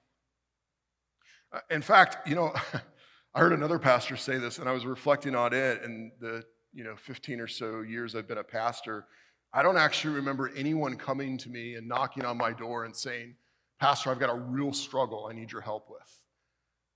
Uh, 1.51 1.59
in 1.71 1.81
fact, 1.81 2.27
you 2.27 2.35
know, 2.35 2.53
I 3.33 3.39
heard 3.39 3.53
another 3.53 3.79
pastor 3.79 4.15
say 4.15 4.37
this, 4.37 4.59
and 4.59 4.69
I 4.69 4.73
was 4.73 4.85
reflecting 4.85 5.35
on 5.35 5.53
it 5.53 5.81
in 5.81 6.11
the 6.19 6.43
you 6.71 6.83
know 6.83 6.95
15 6.95 7.39
or 7.39 7.47
so 7.47 7.81
years 7.81 8.15
I've 8.15 8.27
been 8.27 8.37
a 8.37 8.43
pastor. 8.43 9.07
I 9.53 9.61
don't 9.61 9.77
actually 9.77 10.15
remember 10.15 10.51
anyone 10.55 10.95
coming 10.95 11.37
to 11.39 11.49
me 11.49 11.75
and 11.75 11.87
knocking 11.87 12.25
on 12.25 12.37
my 12.37 12.53
door 12.53 12.85
and 12.85 12.95
saying, 12.95 13.35
Pastor, 13.79 14.09
I've 14.09 14.19
got 14.19 14.31
a 14.31 14.39
real 14.39 14.73
struggle 14.73 15.27
I 15.29 15.33
need 15.33 15.51
your 15.51 15.61
help 15.61 15.89
with. 15.89 16.19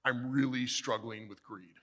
I'm 0.04 0.32
really 0.32 0.66
struggling 0.66 1.28
with 1.28 1.44
greed. 1.44 1.76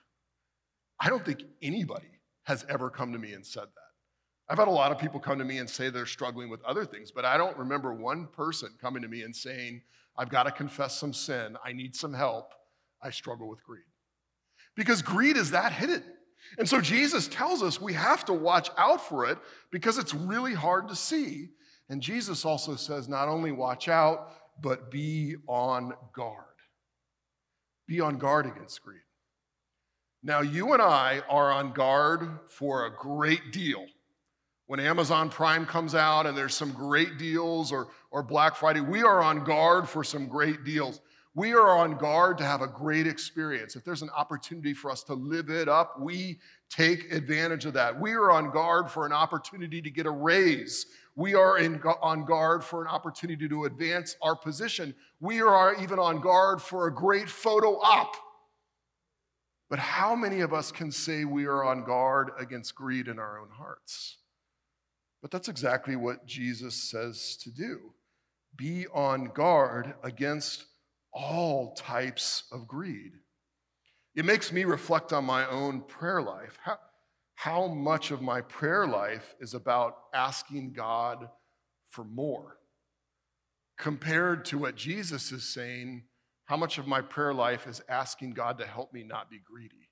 I 0.99 1.09
don't 1.09 1.25
think 1.25 1.43
anybody 1.61 2.19
has 2.43 2.65
ever 2.69 2.89
come 2.89 3.13
to 3.13 3.19
me 3.19 3.33
and 3.33 3.45
said 3.45 3.63
that. 3.63 4.49
I've 4.49 4.57
had 4.57 4.67
a 4.67 4.71
lot 4.71 4.91
of 4.91 4.99
people 4.99 5.19
come 5.19 5.39
to 5.39 5.45
me 5.45 5.59
and 5.59 5.69
say 5.69 5.89
they're 5.89 6.05
struggling 6.05 6.49
with 6.49 6.63
other 6.63 6.85
things, 6.85 7.11
but 7.11 7.25
I 7.25 7.37
don't 7.37 7.57
remember 7.57 7.93
one 7.93 8.27
person 8.27 8.69
coming 8.79 9.01
to 9.01 9.07
me 9.07 9.23
and 9.23 9.35
saying, 9.35 9.81
I've 10.17 10.29
got 10.29 10.43
to 10.43 10.51
confess 10.51 10.99
some 10.99 11.13
sin. 11.13 11.57
I 11.63 11.73
need 11.73 11.95
some 11.95 12.13
help. 12.13 12.53
I 13.01 13.09
struggle 13.09 13.49
with 13.49 13.63
greed. 13.63 13.83
Because 14.75 15.01
greed 15.01 15.37
is 15.37 15.51
that 15.51 15.71
hidden. 15.71 16.03
And 16.57 16.67
so 16.67 16.79
Jesus 16.79 17.27
tells 17.27 17.61
us 17.61 17.81
we 17.81 17.93
have 17.93 18.25
to 18.25 18.33
watch 18.33 18.69
out 18.77 19.07
for 19.07 19.25
it 19.25 19.37
because 19.71 19.97
it's 19.97 20.13
really 20.13 20.53
hard 20.53 20.87
to 20.89 20.95
see. 20.95 21.49
And 21.89 22.01
Jesus 22.01 22.45
also 22.45 22.75
says 22.75 23.07
not 23.09 23.27
only 23.27 23.51
watch 23.51 23.87
out, 23.87 24.31
but 24.61 24.89
be 24.89 25.35
on 25.47 25.93
guard. 26.13 26.43
Be 27.87 27.99
on 27.99 28.17
guard 28.17 28.45
against 28.45 28.81
greed. 28.81 28.99
Now, 30.23 30.41
you 30.41 30.73
and 30.73 30.81
I 30.81 31.21
are 31.29 31.51
on 31.51 31.73
guard 31.73 32.27
for 32.47 32.87
a 32.87 32.91
great 32.91 33.51
deal. 33.51 33.85
When 34.65 34.79
Amazon 34.79 35.29
Prime 35.29 35.67
comes 35.67 35.93
out 35.93 36.25
and 36.25 36.35
there's 36.35 36.55
some 36.55 36.71
great 36.71 37.19
deals, 37.19 37.71
or, 37.71 37.89
or 38.09 38.23
Black 38.23 38.55
Friday, 38.55 38.81
we 38.81 39.03
are 39.03 39.21
on 39.21 39.43
guard 39.43 39.87
for 39.87 40.03
some 40.03 40.27
great 40.27 40.63
deals. 40.63 40.99
We 41.35 41.53
are 41.53 41.77
on 41.77 41.97
guard 41.97 42.37
to 42.37 42.45
have 42.45 42.61
a 42.61 42.67
great 42.67 43.07
experience. 43.07 43.75
If 43.75 43.83
there's 43.83 44.01
an 44.01 44.09
opportunity 44.15 44.73
for 44.73 44.89
us 44.89 45.03
to 45.03 45.13
live 45.13 45.49
it 45.49 45.67
up, 45.67 45.99
we 45.99 46.39
take 46.69 47.11
advantage 47.11 47.65
of 47.65 47.73
that. 47.73 47.99
We 47.99 48.13
are 48.13 48.31
on 48.31 48.51
guard 48.51 48.89
for 48.89 49.05
an 49.05 49.11
opportunity 49.11 49.81
to 49.81 49.89
get 49.89 50.05
a 50.05 50.11
raise. 50.11 50.85
We 51.17 51.35
are 51.35 51.57
in, 51.57 51.81
on 52.01 52.23
guard 52.23 52.63
for 52.63 52.81
an 52.81 52.87
opportunity 52.87 53.49
to 53.49 53.65
advance 53.65 54.15
our 54.21 54.35
position. 54.35 54.95
We 55.19 55.41
are 55.41 55.75
even 55.83 55.99
on 55.99 56.21
guard 56.21 56.61
for 56.61 56.87
a 56.87 56.93
great 56.93 57.29
photo 57.29 57.81
op. 57.81 58.15
But 59.69 59.79
how 59.79 60.15
many 60.15 60.39
of 60.39 60.53
us 60.53 60.71
can 60.71 60.89
say 60.89 61.25
we 61.25 61.45
are 61.47 61.65
on 61.65 61.83
guard 61.83 62.31
against 62.39 62.75
greed 62.75 63.09
in 63.09 63.19
our 63.19 63.39
own 63.39 63.49
hearts? 63.49 64.19
But 65.21 65.31
that's 65.31 65.49
exactly 65.49 65.97
what 65.97 66.25
Jesus 66.25 66.75
says 66.75 67.35
to 67.43 67.51
do 67.51 67.91
be 68.55 68.87
on 68.93 69.25
guard 69.25 69.95
against 70.01 70.63
all 71.15 71.73
types 71.73 72.43
of 72.51 72.67
greed. 72.67 73.13
It 74.15 74.25
makes 74.25 74.51
me 74.51 74.65
reflect 74.65 75.13
on 75.13 75.25
my 75.25 75.47
own 75.47 75.81
prayer 75.81 76.21
life. 76.21 76.59
How, 76.61 76.77
how 77.35 77.67
much 77.67 78.11
of 78.11 78.21
my 78.21 78.41
prayer 78.41 78.85
life 78.85 79.33
is 79.39 79.53
about 79.53 79.95
asking 80.13 80.73
God 80.73 81.29
for 81.89 82.03
more? 82.03 82.57
Compared 83.77 84.45
to 84.45 84.57
what 84.57 84.75
Jesus 84.75 85.31
is 85.31 85.53
saying, 85.53 86.03
how 86.45 86.57
much 86.57 86.77
of 86.77 86.85
my 86.85 87.01
prayer 87.01 87.33
life 87.33 87.65
is 87.65 87.81
asking 87.89 88.33
God 88.33 88.57
to 88.59 88.65
help 88.65 88.93
me 88.93 89.03
not 89.03 89.29
be 89.29 89.39
greedy? 89.43 89.89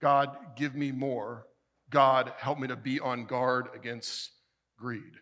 God, 0.00 0.36
give 0.56 0.74
me 0.74 0.92
more. 0.92 1.46
God, 1.90 2.32
help 2.38 2.58
me 2.58 2.68
to 2.68 2.76
be 2.76 3.00
on 3.00 3.26
guard 3.26 3.68
against 3.74 4.30
greed. 4.78 5.12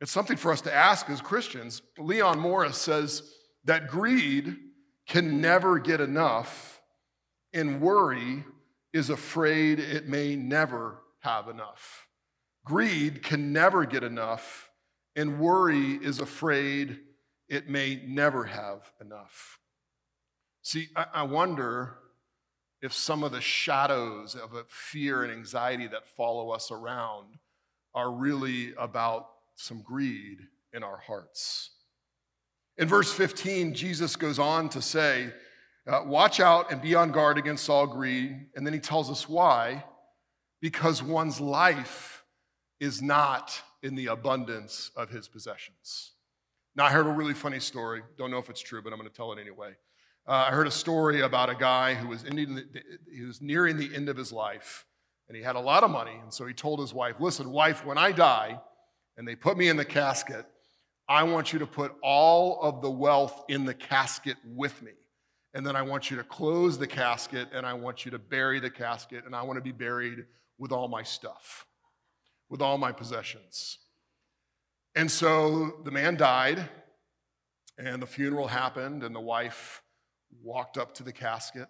It's 0.00 0.12
something 0.12 0.36
for 0.36 0.52
us 0.52 0.62
to 0.62 0.74
ask 0.74 1.08
as 1.10 1.20
Christians. 1.20 1.82
Leon 1.98 2.38
Morris 2.38 2.76
says, 2.76 3.22
that 3.64 3.88
greed 3.88 4.56
can 5.06 5.40
never 5.40 5.78
get 5.78 6.00
enough, 6.00 6.80
and 7.52 7.80
worry 7.80 8.44
is 8.92 9.10
afraid 9.10 9.78
it 9.78 10.06
may 10.06 10.36
never 10.36 11.02
have 11.20 11.48
enough. 11.48 12.08
Greed 12.64 13.22
can 13.22 13.52
never 13.52 13.84
get 13.84 14.04
enough, 14.04 14.70
and 15.16 15.40
worry 15.40 15.98
is 16.02 16.20
afraid 16.20 17.00
it 17.48 17.68
may 17.68 18.02
never 18.06 18.44
have 18.44 18.90
enough. 19.00 19.58
See, 20.62 20.88
I 20.94 21.24
wonder 21.24 21.96
if 22.80 22.92
some 22.92 23.22
of 23.24 23.32
the 23.32 23.40
shadows 23.40 24.34
of 24.34 24.52
fear 24.68 25.24
and 25.24 25.32
anxiety 25.32 25.86
that 25.88 26.06
follow 26.06 26.50
us 26.50 26.70
around 26.70 27.38
are 27.94 28.10
really 28.10 28.72
about 28.78 29.28
some 29.54 29.82
greed 29.82 30.38
in 30.72 30.82
our 30.82 30.96
hearts. 30.96 31.71
In 32.78 32.88
verse 32.88 33.12
15, 33.12 33.74
Jesus 33.74 34.16
goes 34.16 34.38
on 34.38 34.68
to 34.70 34.82
say, 34.82 35.32
uh, 35.86 36.02
Watch 36.04 36.40
out 36.40 36.70
and 36.70 36.80
be 36.80 36.94
on 36.94 37.12
guard 37.12 37.38
against 37.38 37.68
all 37.68 37.86
greed. 37.86 38.46
And 38.54 38.66
then 38.66 38.72
he 38.72 38.80
tells 38.80 39.10
us 39.10 39.28
why. 39.28 39.84
Because 40.60 41.02
one's 41.02 41.40
life 41.40 42.24
is 42.80 43.02
not 43.02 43.60
in 43.82 43.94
the 43.94 44.06
abundance 44.06 44.90
of 44.96 45.10
his 45.10 45.28
possessions. 45.28 46.12
Now, 46.74 46.86
I 46.86 46.90
heard 46.90 47.06
a 47.06 47.10
really 47.10 47.34
funny 47.34 47.60
story. 47.60 48.02
Don't 48.16 48.30
know 48.30 48.38
if 48.38 48.48
it's 48.48 48.60
true, 48.60 48.80
but 48.80 48.92
I'm 48.92 48.98
going 48.98 49.10
to 49.10 49.14
tell 49.14 49.32
it 49.32 49.38
anyway. 49.38 49.72
Uh, 50.26 50.46
I 50.48 50.50
heard 50.50 50.68
a 50.68 50.72
story 50.72 51.20
about 51.20 51.50
a 51.50 51.54
guy 51.54 51.94
who 51.94 52.08
was, 52.08 52.22
the, 52.22 52.64
he 53.12 53.22
was 53.24 53.42
nearing 53.42 53.76
the 53.76 53.94
end 53.94 54.08
of 54.08 54.16
his 54.16 54.32
life, 54.32 54.86
and 55.28 55.36
he 55.36 55.42
had 55.42 55.56
a 55.56 55.60
lot 55.60 55.82
of 55.82 55.90
money. 55.90 56.16
And 56.22 56.32
so 56.32 56.46
he 56.46 56.54
told 56.54 56.78
his 56.80 56.94
wife, 56.94 57.16
Listen, 57.18 57.50
wife, 57.50 57.84
when 57.84 57.98
I 57.98 58.12
die 58.12 58.60
and 59.16 59.26
they 59.26 59.34
put 59.34 59.58
me 59.58 59.68
in 59.68 59.76
the 59.76 59.84
casket, 59.84 60.46
I 61.12 61.24
want 61.24 61.52
you 61.52 61.58
to 61.58 61.66
put 61.66 61.94
all 62.02 62.58
of 62.62 62.80
the 62.80 62.90
wealth 62.90 63.44
in 63.50 63.66
the 63.66 63.74
casket 63.74 64.38
with 64.46 64.80
me. 64.80 64.92
And 65.52 65.66
then 65.66 65.76
I 65.76 65.82
want 65.82 66.10
you 66.10 66.16
to 66.16 66.24
close 66.24 66.78
the 66.78 66.86
casket 66.86 67.48
and 67.52 67.66
I 67.66 67.74
want 67.74 68.06
you 68.06 68.10
to 68.12 68.18
bury 68.18 68.60
the 68.60 68.70
casket 68.70 69.26
and 69.26 69.36
I 69.36 69.42
want 69.42 69.58
to 69.58 69.62
be 69.62 69.72
buried 69.72 70.24
with 70.56 70.72
all 70.72 70.88
my 70.88 71.02
stuff, 71.02 71.66
with 72.48 72.62
all 72.62 72.78
my 72.78 72.92
possessions. 72.92 73.76
And 74.94 75.10
so 75.10 75.82
the 75.84 75.90
man 75.90 76.16
died 76.16 76.66
and 77.76 78.00
the 78.00 78.06
funeral 78.06 78.48
happened 78.48 79.02
and 79.02 79.14
the 79.14 79.20
wife 79.20 79.82
walked 80.42 80.78
up 80.78 80.94
to 80.94 81.02
the 81.02 81.12
casket 81.12 81.68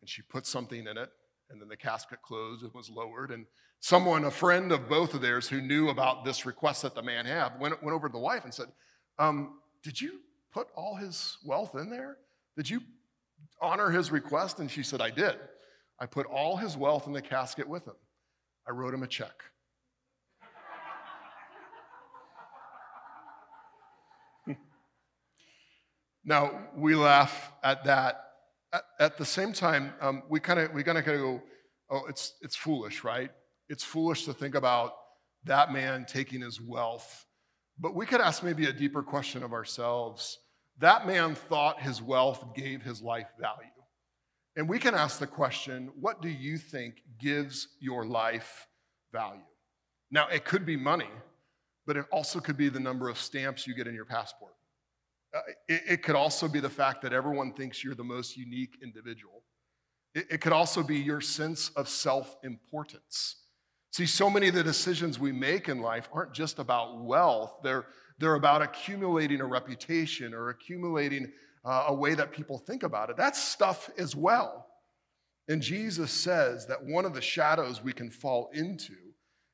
and 0.00 0.08
she 0.08 0.22
put 0.22 0.46
something 0.46 0.86
in 0.86 0.96
it 0.96 1.10
and 1.50 1.60
then 1.60 1.68
the 1.68 1.76
casket 1.76 2.22
closed 2.22 2.62
and 2.62 2.72
was 2.74 2.88
lowered 2.88 3.32
and 3.32 3.44
someone, 3.82 4.24
a 4.24 4.30
friend 4.30 4.72
of 4.72 4.88
both 4.88 5.12
of 5.12 5.20
theirs 5.20 5.48
who 5.48 5.60
knew 5.60 5.88
about 5.88 6.24
this 6.24 6.46
request 6.46 6.82
that 6.82 6.94
the 6.94 7.02
man 7.02 7.26
had, 7.26 7.58
went, 7.60 7.82
went 7.82 7.94
over 7.94 8.08
to 8.08 8.12
the 8.12 8.18
wife 8.18 8.44
and 8.44 8.54
said, 8.54 8.68
um, 9.18 9.58
Did 9.82 10.00
you 10.00 10.20
put 10.52 10.68
all 10.76 10.94
his 10.94 11.36
wealth 11.44 11.74
in 11.74 11.90
there? 11.90 12.16
Did 12.56 12.70
you 12.70 12.80
honor 13.60 13.90
his 13.90 14.12
request? 14.12 14.60
And 14.60 14.70
she 14.70 14.84
said, 14.84 15.02
I 15.02 15.10
did. 15.10 15.36
I 15.98 16.06
put 16.06 16.26
all 16.26 16.56
his 16.56 16.76
wealth 16.76 17.08
in 17.08 17.12
the 17.12 17.20
casket 17.20 17.68
with 17.68 17.84
him. 17.84 17.96
I 18.66 18.70
wrote 18.70 18.94
him 18.94 19.02
a 19.02 19.08
check. 19.08 19.42
now, 26.24 26.68
we 26.76 26.94
laugh 26.94 27.50
at 27.64 27.84
that. 27.84 28.28
At, 28.72 28.84
at 29.00 29.18
the 29.18 29.24
same 29.24 29.52
time, 29.52 29.92
um, 30.00 30.22
we 30.28 30.38
kind 30.40 30.60
of 30.60 30.72
we 30.72 30.84
kind 30.84 30.98
of 30.98 31.04
go, 31.04 31.42
oh, 31.90 32.06
it's, 32.08 32.34
it's 32.42 32.56
foolish, 32.56 33.02
right? 33.04 33.30
It's 33.72 33.82
foolish 33.82 34.26
to 34.26 34.34
think 34.34 34.54
about 34.54 34.92
that 35.44 35.72
man 35.72 36.04
taking 36.04 36.42
his 36.42 36.60
wealth. 36.60 37.24
But 37.78 37.94
we 37.94 38.04
could 38.04 38.20
ask 38.20 38.42
maybe 38.42 38.66
a 38.66 38.72
deeper 38.72 39.02
question 39.02 39.42
of 39.42 39.54
ourselves. 39.54 40.40
That 40.78 41.06
man 41.06 41.34
thought 41.34 41.80
his 41.80 42.02
wealth 42.02 42.54
gave 42.54 42.82
his 42.82 43.00
life 43.00 43.28
value. 43.40 43.70
And 44.56 44.68
we 44.68 44.78
can 44.78 44.94
ask 44.94 45.18
the 45.18 45.26
question 45.26 45.90
what 45.98 46.20
do 46.20 46.28
you 46.28 46.58
think 46.58 46.96
gives 47.18 47.68
your 47.80 48.04
life 48.04 48.68
value? 49.10 49.40
Now, 50.10 50.28
it 50.28 50.44
could 50.44 50.66
be 50.66 50.76
money, 50.76 51.10
but 51.86 51.96
it 51.96 52.04
also 52.12 52.40
could 52.40 52.58
be 52.58 52.68
the 52.68 52.78
number 52.78 53.08
of 53.08 53.16
stamps 53.16 53.66
you 53.66 53.74
get 53.74 53.86
in 53.86 53.94
your 53.94 54.04
passport. 54.04 54.52
Uh, 55.34 55.40
it, 55.66 56.02
could 56.02 56.14
also 56.14 56.46
be 56.46 56.60
the 56.60 56.68
fact 56.68 57.00
that 57.00 57.14
everyone 57.14 57.54
thinks 57.54 57.82
you're 57.82 57.94
the 57.94 58.04
most 58.04 58.36
unique 58.36 58.76
individual. 58.82 59.44
It, 60.14 60.26
it 60.30 60.40
could 60.42 60.52
also 60.52 60.82
be 60.82 60.98
your 60.98 61.22
sense 61.22 61.70
of 61.70 61.88
self 61.88 62.36
importance. 62.44 63.36
See, 63.92 64.06
so 64.06 64.30
many 64.30 64.48
of 64.48 64.54
the 64.54 64.62
decisions 64.64 65.18
we 65.18 65.32
make 65.32 65.68
in 65.68 65.80
life 65.80 66.08
aren't 66.12 66.32
just 66.32 66.58
about 66.58 67.04
wealth, 67.04 67.56
they're, 67.62 67.84
they're 68.18 68.36
about 68.36 68.62
accumulating 68.62 69.40
a 69.40 69.46
reputation 69.46 70.32
or 70.32 70.48
accumulating 70.48 71.30
uh, 71.64 71.84
a 71.88 71.94
way 71.94 72.14
that 72.14 72.32
people 72.32 72.56
think 72.56 72.82
about 72.82 73.10
it. 73.10 73.16
That's 73.18 73.42
stuff 73.42 73.90
as 73.98 74.16
well. 74.16 74.66
And 75.48 75.60
Jesus 75.60 76.10
says 76.10 76.66
that 76.66 76.82
one 76.82 77.04
of 77.04 77.12
the 77.12 77.20
shadows 77.20 77.82
we 77.82 77.92
can 77.92 78.10
fall 78.10 78.50
into 78.54 78.94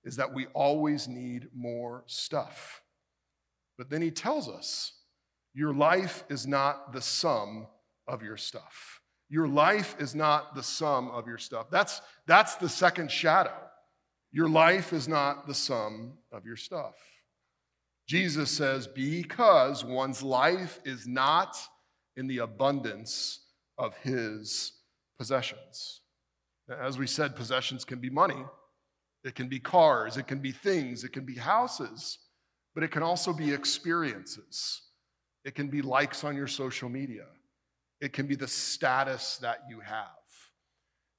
is 0.04 0.14
that 0.16 0.32
we 0.32 0.46
always 0.54 1.08
need 1.08 1.48
more 1.52 2.04
stuff. 2.06 2.82
But 3.76 3.90
then 3.90 4.02
he 4.02 4.12
tells 4.12 4.48
us 4.48 4.92
your 5.52 5.74
life 5.74 6.22
is 6.28 6.46
not 6.46 6.92
the 6.92 7.00
sum 7.00 7.66
of 8.06 8.22
your 8.22 8.36
stuff. 8.36 9.00
Your 9.28 9.48
life 9.48 9.96
is 9.98 10.14
not 10.14 10.54
the 10.54 10.62
sum 10.62 11.10
of 11.10 11.26
your 11.26 11.38
stuff. 11.38 11.68
That's, 11.70 12.00
that's 12.26 12.54
the 12.54 12.68
second 12.68 13.10
shadow. 13.10 13.67
Your 14.30 14.48
life 14.48 14.92
is 14.92 15.08
not 15.08 15.46
the 15.46 15.54
sum 15.54 16.18
of 16.32 16.44
your 16.44 16.56
stuff. 16.56 16.94
Jesus 18.06 18.50
says, 18.50 18.86
because 18.86 19.84
one's 19.84 20.22
life 20.22 20.80
is 20.84 21.06
not 21.06 21.56
in 22.16 22.26
the 22.26 22.38
abundance 22.38 23.40
of 23.76 23.94
his 23.98 24.72
possessions. 25.18 26.00
As 26.68 26.98
we 26.98 27.06
said, 27.06 27.36
possessions 27.36 27.84
can 27.84 27.98
be 27.98 28.10
money, 28.10 28.44
it 29.24 29.34
can 29.34 29.48
be 29.48 29.60
cars, 29.60 30.16
it 30.16 30.26
can 30.26 30.38
be 30.38 30.52
things, 30.52 31.04
it 31.04 31.12
can 31.12 31.24
be 31.24 31.34
houses, 31.34 32.18
but 32.74 32.84
it 32.84 32.90
can 32.90 33.02
also 33.02 33.32
be 33.32 33.52
experiences. 33.52 34.82
It 35.44 35.54
can 35.54 35.68
be 35.68 35.82
likes 35.82 36.24
on 36.24 36.36
your 36.36 36.46
social 36.46 36.88
media. 36.88 37.24
It 38.00 38.12
can 38.12 38.26
be 38.26 38.36
the 38.36 38.48
status 38.48 39.38
that 39.38 39.60
you 39.68 39.80
have. 39.80 40.17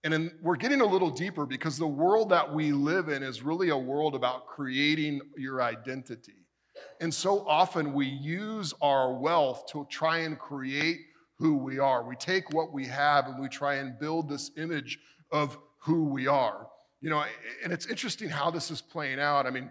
And 0.03 0.13
in, 0.13 0.32
we're 0.41 0.56
getting 0.56 0.82
a 0.82 0.86
little 0.86 1.10
deeper 1.10 1.46
because 1.46 1.77
the 1.77 1.88
world 1.88 2.29
that 2.29 2.53
we 2.53 2.72
live 2.72 3.10
in 3.10 3.22
is 3.22 3.41
really 3.41 3.70
a 3.70 3.77
world 3.77 4.15
about 4.15 4.48
creating 4.48 5.22
your 5.38 5.62
identity. 5.62 6.46
And 7.01 7.13
so 7.13 7.46
often 7.48 7.94
we 7.94 8.06
use 8.06 8.74
our 8.82 9.13
wealth 9.13 9.65
to 9.72 9.86
try 9.89 10.20
and 10.20 10.39
create 10.39 11.00
who 11.38 11.58
we 11.58 11.79
are. 11.79 12.03
We 12.03 12.15
take 12.15 12.53
what 12.53 12.74
we 12.74 12.86
have 12.88 13.27
and 13.27 13.41
we 13.41 13.50
try 13.50 13.75
and 13.75 13.98
build 14.00 14.29
this 14.29 14.51
image 14.58 15.00
of 15.32 15.58
who 15.79 16.06
we 16.06 16.27
are. 16.27 16.68
You 17.01 17.10
know, 17.10 17.24
and 17.63 17.72
it's 17.72 17.86
interesting 17.86 18.29
how 18.29 18.51
this 18.51 18.72
is 18.72 18.82
playing 18.82 19.20
out. 19.20 19.46
I 19.46 19.50
mean, 19.50 19.70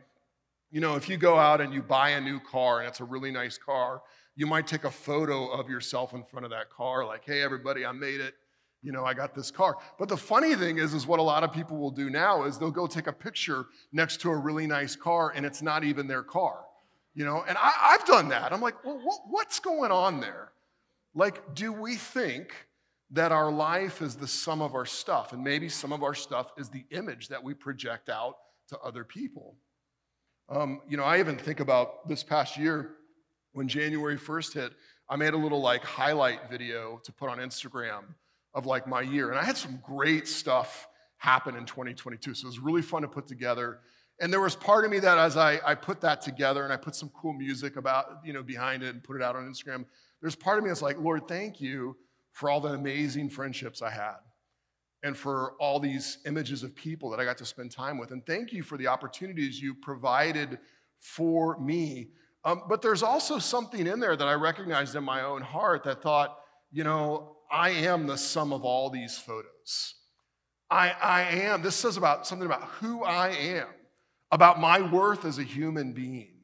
you 0.70 0.80
know, 0.80 0.96
if 0.96 1.08
you 1.08 1.16
go 1.16 1.38
out 1.38 1.60
and 1.60 1.72
you 1.72 1.82
buy 1.82 2.10
a 2.10 2.20
new 2.20 2.40
car 2.40 2.80
and 2.80 2.88
it's 2.88 3.00
a 3.00 3.04
really 3.04 3.30
nice 3.30 3.58
car, 3.58 4.02
you 4.34 4.46
might 4.46 4.66
take 4.66 4.84
a 4.84 4.90
photo 4.90 5.48
of 5.48 5.68
yourself 5.68 6.14
in 6.14 6.22
front 6.22 6.44
of 6.44 6.50
that 6.50 6.70
car, 6.70 7.04
like, 7.04 7.24
hey, 7.24 7.42
everybody, 7.42 7.84
I 7.84 7.92
made 7.92 8.20
it. 8.20 8.34
You 8.82 8.92
know, 8.92 9.04
I 9.04 9.12
got 9.12 9.34
this 9.34 9.50
car. 9.50 9.76
But 9.98 10.08
the 10.08 10.16
funny 10.16 10.54
thing 10.54 10.78
is, 10.78 10.94
is 10.94 11.06
what 11.06 11.18
a 11.18 11.22
lot 11.22 11.42
of 11.42 11.52
people 11.52 11.76
will 11.76 11.90
do 11.90 12.10
now 12.10 12.44
is 12.44 12.58
they'll 12.58 12.70
go 12.70 12.86
take 12.86 13.08
a 13.08 13.12
picture 13.12 13.66
next 13.92 14.20
to 14.20 14.30
a 14.30 14.36
really 14.36 14.66
nice 14.66 14.94
car 14.94 15.32
and 15.34 15.44
it's 15.44 15.62
not 15.62 15.82
even 15.82 16.06
their 16.06 16.22
car. 16.22 16.64
You 17.14 17.24
know, 17.24 17.44
and 17.48 17.58
I, 17.58 17.96
have 17.98 18.06
done 18.06 18.28
that. 18.28 18.52
I'm 18.52 18.60
like, 18.60 18.84
well, 18.84 19.00
what, 19.02 19.20
what's 19.28 19.58
going 19.58 19.90
on 19.90 20.20
there? 20.20 20.52
Like, 21.14 21.54
do 21.54 21.72
we 21.72 21.96
think 21.96 22.54
that 23.10 23.32
our 23.32 23.50
life 23.50 24.00
is 24.02 24.14
the 24.14 24.28
sum 24.28 24.62
of 24.62 24.74
our 24.74 24.86
stuff? 24.86 25.32
And 25.32 25.42
maybe 25.42 25.68
some 25.68 25.92
of 25.92 26.04
our 26.04 26.14
stuff 26.14 26.52
is 26.56 26.68
the 26.68 26.84
image 26.92 27.28
that 27.28 27.42
we 27.42 27.54
project 27.54 28.08
out 28.08 28.36
to 28.68 28.78
other 28.78 29.02
people. 29.02 29.56
Um, 30.48 30.80
you 30.88 30.96
know, 30.96 31.02
I 31.02 31.18
even 31.18 31.36
think 31.36 31.58
about 31.58 32.08
this 32.08 32.22
past 32.22 32.56
year 32.56 32.90
when 33.52 33.66
January 33.66 34.16
1st 34.16 34.54
hit, 34.54 34.72
I 35.08 35.16
made 35.16 35.34
a 35.34 35.38
little 35.38 35.60
like 35.60 35.82
highlight 35.82 36.48
video 36.48 37.00
to 37.02 37.12
put 37.12 37.28
on 37.28 37.38
Instagram 37.38 38.04
of 38.54 38.66
like 38.66 38.86
my 38.86 39.00
year. 39.00 39.30
And 39.30 39.38
I 39.38 39.44
had 39.44 39.56
some 39.56 39.80
great 39.84 40.26
stuff 40.26 40.88
happen 41.18 41.56
in 41.56 41.64
2022. 41.64 42.34
So 42.34 42.46
it 42.46 42.48
was 42.48 42.58
really 42.58 42.82
fun 42.82 43.02
to 43.02 43.08
put 43.08 43.26
together. 43.26 43.80
And 44.20 44.32
there 44.32 44.40
was 44.40 44.56
part 44.56 44.84
of 44.84 44.90
me 44.90 44.98
that 45.00 45.18
as 45.18 45.36
I, 45.36 45.60
I 45.64 45.74
put 45.74 46.00
that 46.00 46.22
together 46.22 46.64
and 46.64 46.72
I 46.72 46.76
put 46.76 46.94
some 46.94 47.10
cool 47.10 47.32
music 47.32 47.76
about, 47.76 48.20
you 48.24 48.32
know, 48.32 48.42
behind 48.42 48.82
it 48.82 48.94
and 48.94 49.02
put 49.02 49.16
it 49.16 49.22
out 49.22 49.36
on 49.36 49.48
Instagram, 49.48 49.84
there's 50.20 50.34
part 50.34 50.58
of 50.58 50.64
me 50.64 50.70
that's 50.70 50.82
like, 50.82 50.98
Lord, 50.98 51.28
thank 51.28 51.60
you 51.60 51.96
for 52.32 52.50
all 52.50 52.60
the 52.60 52.70
amazing 52.70 53.30
friendships 53.30 53.82
I 53.82 53.90
had 53.90 54.16
and 55.02 55.16
for 55.16 55.54
all 55.60 55.78
these 55.78 56.18
images 56.26 56.62
of 56.62 56.74
people 56.74 57.10
that 57.10 57.20
I 57.20 57.24
got 57.24 57.38
to 57.38 57.44
spend 57.44 57.70
time 57.70 57.98
with. 57.98 58.10
And 58.10 58.24
thank 58.26 58.52
you 58.52 58.62
for 58.62 58.76
the 58.76 58.88
opportunities 58.88 59.60
you 59.60 59.74
provided 59.74 60.58
for 60.98 61.58
me 61.60 62.08
um, 62.44 62.62
but 62.68 62.82
there's 62.82 63.02
also 63.02 63.38
something 63.38 63.86
in 63.86 64.00
there 64.00 64.16
that 64.16 64.26
I 64.26 64.34
recognized 64.34 64.94
in 64.94 65.04
my 65.04 65.22
own 65.22 65.42
heart 65.42 65.84
that 65.84 66.02
thought, 66.02 66.38
you 66.70 66.84
know, 66.84 67.36
I 67.50 67.70
am 67.70 68.06
the 68.06 68.18
sum 68.18 68.52
of 68.52 68.64
all 68.64 68.90
these 68.90 69.18
photos. 69.18 69.94
I, 70.70 70.90
I 70.90 71.22
am. 71.22 71.62
This 71.62 71.76
says 71.76 71.96
about 71.96 72.26
something 72.26 72.46
about 72.46 72.64
who 72.64 73.02
I 73.02 73.30
am, 73.30 73.68
about 74.30 74.60
my 74.60 74.80
worth 74.80 75.24
as 75.24 75.38
a 75.38 75.42
human 75.44 75.92
being. 75.92 76.34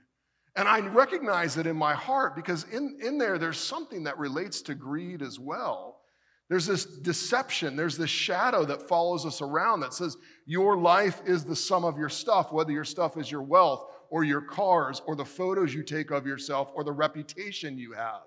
And 0.57 0.69
I 0.69 0.81
recognize 0.81 1.57
it 1.57 1.67
in 1.67 1.77
my 1.77 1.95
heart 1.95 2.37
because 2.37 2.65
in, 2.73 2.99
in 3.03 3.19
there, 3.19 3.39
there's 3.39 3.59
something 3.59 4.05
that 4.05 4.19
relates 4.19 4.63
to 4.63 4.75
greed 4.75 5.21
as 5.21 5.39
well. 5.39 6.01
There's 6.49 6.67
this 6.67 6.85
deception, 6.85 7.75
there's 7.75 7.97
this 7.97 8.11
shadow 8.11 8.65
that 8.67 8.87
follows 8.87 9.25
us 9.25 9.41
around 9.41 9.81
that 9.81 9.95
says 9.95 10.17
your 10.47 10.77
life 10.77 11.23
is 11.27 11.43
the 11.43 11.57
sum 11.57 11.85
of 11.85 11.99
your 11.99 12.11
stuff, 12.11 12.53
whether 12.53 12.71
your 12.71 12.85
stuff 12.85 13.17
is 13.17 13.31
your 13.31 13.43
wealth 13.43 13.91
or 14.11 14.25
your 14.25 14.43
cars 14.43 15.01
or 15.07 15.17
the 15.17 15.25
photos 15.25 15.75
you 15.75 15.83
take 15.83 16.11
of 16.11 16.27
yourself 16.27 16.71
or 16.75 16.85
the 16.85 16.93
reputation 16.93 17.79
you 17.79 17.93
have. 17.93 18.23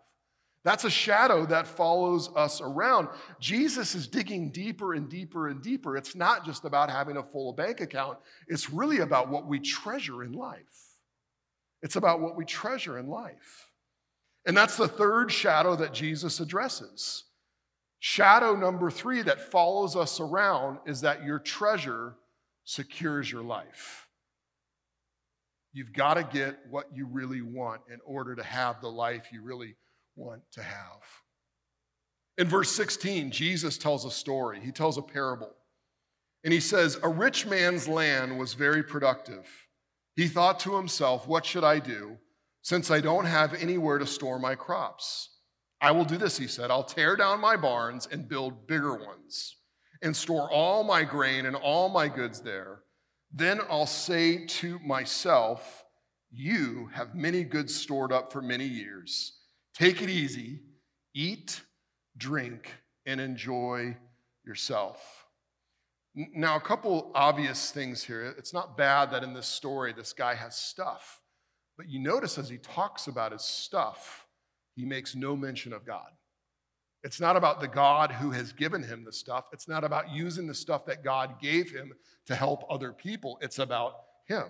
That's 0.68 0.84
a 0.84 0.90
shadow 0.90 1.46
that 1.46 1.66
follows 1.66 2.30
us 2.36 2.60
around. 2.60 3.08
Jesus 3.40 3.96
is 3.96 4.06
digging 4.06 4.52
deeper 4.52 4.96
and 4.96 5.08
deeper 5.08 5.48
and 5.48 5.62
deeper. 5.62 5.96
It's 5.96 6.14
not 6.14 6.46
just 6.46 6.66
about 6.66 6.90
having 6.90 7.16
a 7.16 7.24
full 7.24 7.54
bank 7.54 7.80
account, 7.80 8.18
it's 8.50 8.70
really 8.70 8.98
about 8.98 9.30
what 9.30 9.48
we 9.48 9.60
treasure 9.60 10.26
in 10.26 10.34
life. 10.34 10.60
It's 11.84 11.96
about 11.96 12.20
what 12.20 12.36
we 12.36 12.44
treasure 12.44 13.00
in 13.00 13.08
life. 13.08 13.70
And 14.46 14.58
that's 14.58 14.76
the 14.76 14.90
third 14.90 15.32
shadow 15.32 15.78
that 15.78 15.94
Jesus 15.94 16.42
addresses. 16.42 17.24
Shadow 18.00 18.54
number 18.54 18.92
three 18.92 19.22
that 19.22 19.40
follows 19.40 19.96
us 19.96 20.20
around 20.20 20.80
is 20.86 21.00
that 21.00 21.24
your 21.24 21.40
treasure 21.40 22.16
secures 22.66 23.32
your 23.32 23.44
life. 23.44 24.10
You've 25.72 25.94
got 25.94 26.16
to 26.16 26.24
get 26.26 26.58
what 26.70 26.88
you 26.94 27.08
really 27.10 27.42
want 27.42 27.84
in 27.90 28.00
order 28.04 28.36
to 28.36 28.44
have 28.44 28.82
the 28.82 28.92
life 28.92 29.28
you 29.32 29.42
really 29.42 29.78
want 30.18 30.42
to 30.52 30.64
have. 30.64 31.02
In 32.38 32.48
verse 32.48 32.72
16, 32.72 33.32
Jesus 33.32 33.78
tells 33.78 34.04
a 34.04 34.12
story, 34.12 34.60
he 34.60 34.72
tells 34.72 34.98
a 34.98 35.02
parable. 35.02 35.54
And 36.44 36.54
he 36.54 36.60
says, 36.60 37.00
A 37.02 37.10
rich 37.10 37.46
man's 37.46 37.88
land 37.88 38.38
was 38.38 38.54
very 38.54 38.84
productive. 38.84 39.48
He 40.16 40.28
thought 40.28 40.60
to 40.62 40.76
himself, 40.76 41.28
What 41.28 41.46
should 41.46 41.64
I 41.64 41.80
do 41.80 42.18
since 42.62 42.92
I 42.92 43.02
don't 43.02 43.26
have 43.26 43.54
anywhere 43.54 43.98
to 43.98 44.06
store 44.06 44.40
my 44.40 44.56
crops? 44.56 45.30
I 45.80 45.92
will 45.92 46.06
do 46.06 46.18
this, 46.18 46.38
he 46.38 46.48
said. 46.48 46.72
I'll 46.72 46.84
tear 46.84 47.16
down 47.16 47.40
my 47.40 47.56
barns 47.56 48.08
and 48.12 48.28
build 48.28 48.68
bigger 48.68 48.96
ones 48.96 49.58
and 50.02 50.16
store 50.16 50.52
all 50.52 50.84
my 50.84 51.04
grain 51.04 51.46
and 51.46 51.56
all 51.56 51.90
my 51.90 52.08
goods 52.08 52.42
there. 52.42 52.80
Then 53.32 53.60
I'll 53.70 53.86
say 53.86 54.46
to 54.46 54.80
myself, 54.80 55.84
You 56.32 56.90
have 56.94 57.16
many 57.16 57.44
goods 57.44 57.76
stored 57.76 58.12
up 58.12 58.32
for 58.32 58.42
many 58.42 58.66
years. 58.66 59.34
Take 59.78 60.02
it 60.02 60.10
easy, 60.10 60.62
eat, 61.14 61.62
drink, 62.18 62.74
and 63.06 63.22
enjoy 63.22 63.96
yourself. 64.44 65.28
Now, 66.16 66.56
a 66.56 66.60
couple 66.60 67.12
obvious 67.14 67.70
things 67.70 68.04
here. 68.04 68.34
It's 68.40 68.54
not 68.54 68.76
bad 68.76 69.12
that 69.12 69.24
in 69.24 69.36
this 69.36 69.46
story 69.46 69.94
this 69.94 70.14
guy 70.14 70.34
has 70.34 70.56
stuff, 70.56 71.22
but 71.78 71.88
you 71.88 72.00
notice 72.00 72.40
as 72.40 72.50
he 72.50 72.58
talks 72.58 73.06
about 73.06 73.34
his 73.34 73.44
stuff, 73.44 74.26
he 74.76 74.84
makes 74.84 75.16
no 75.16 75.36
mention 75.36 75.74
of 75.74 75.86
God. 75.86 76.10
It's 77.04 77.22
not 77.22 77.38
about 77.38 77.62
the 77.62 77.68
God 77.68 78.12
who 78.12 78.32
has 78.32 78.54
given 78.54 78.82
him 78.82 79.04
the 79.04 79.14
stuff. 79.14 79.46
It's 79.54 79.68
not 79.68 79.84
about 79.84 80.10
using 80.12 80.48
the 80.48 80.56
stuff 80.56 80.88
that 80.88 81.04
God 81.04 81.40
gave 81.40 81.70
him 81.70 81.94
to 82.26 82.34
help 82.34 82.66
other 82.68 82.94
people. 82.94 83.38
It's 83.42 83.60
about 83.60 83.94
him. 84.26 84.48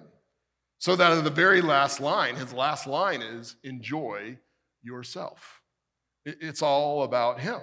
So 0.79 0.95
that 0.95 1.17
in 1.17 1.25
the 1.25 1.29
very 1.29 1.61
last 1.61 1.99
line, 1.99 2.35
his 2.35 2.53
last 2.53 2.87
line 2.87 3.21
is 3.21 3.57
enjoy 3.63 4.37
yourself. 4.81 5.61
It's 6.25 6.61
all 6.61 7.03
about 7.03 7.39
him. 7.39 7.61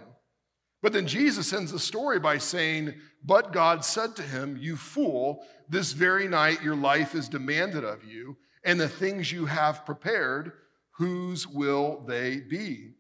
But 0.82 0.92
then 0.92 1.06
Jesus 1.06 1.52
ends 1.52 1.72
the 1.72 1.78
story 1.78 2.20
by 2.20 2.38
saying, 2.38 2.94
But 3.24 3.52
God 3.52 3.84
said 3.84 4.16
to 4.16 4.22
him, 4.22 4.58
You 4.60 4.76
fool, 4.76 5.44
this 5.68 5.92
very 5.92 6.28
night 6.28 6.62
your 6.62 6.76
life 6.76 7.14
is 7.14 7.28
demanded 7.28 7.84
of 7.84 8.04
you, 8.04 8.36
and 8.64 8.78
the 8.78 8.88
things 8.88 9.32
you 9.32 9.46
have 9.46 9.86
prepared, 9.86 10.52
whose 10.98 11.46
will 11.46 12.04
they 12.06 12.40
be? 12.40 12.92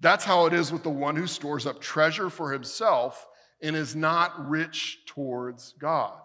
That's 0.00 0.24
how 0.24 0.46
it 0.46 0.54
is 0.54 0.72
with 0.72 0.82
the 0.82 0.90
one 0.90 1.14
who 1.14 1.26
stores 1.26 1.66
up 1.66 1.80
treasure 1.80 2.30
for 2.30 2.52
himself 2.52 3.26
and 3.62 3.76
is 3.76 3.94
not 3.94 4.48
rich 4.48 5.00
towards 5.06 5.74
God. 5.74 6.18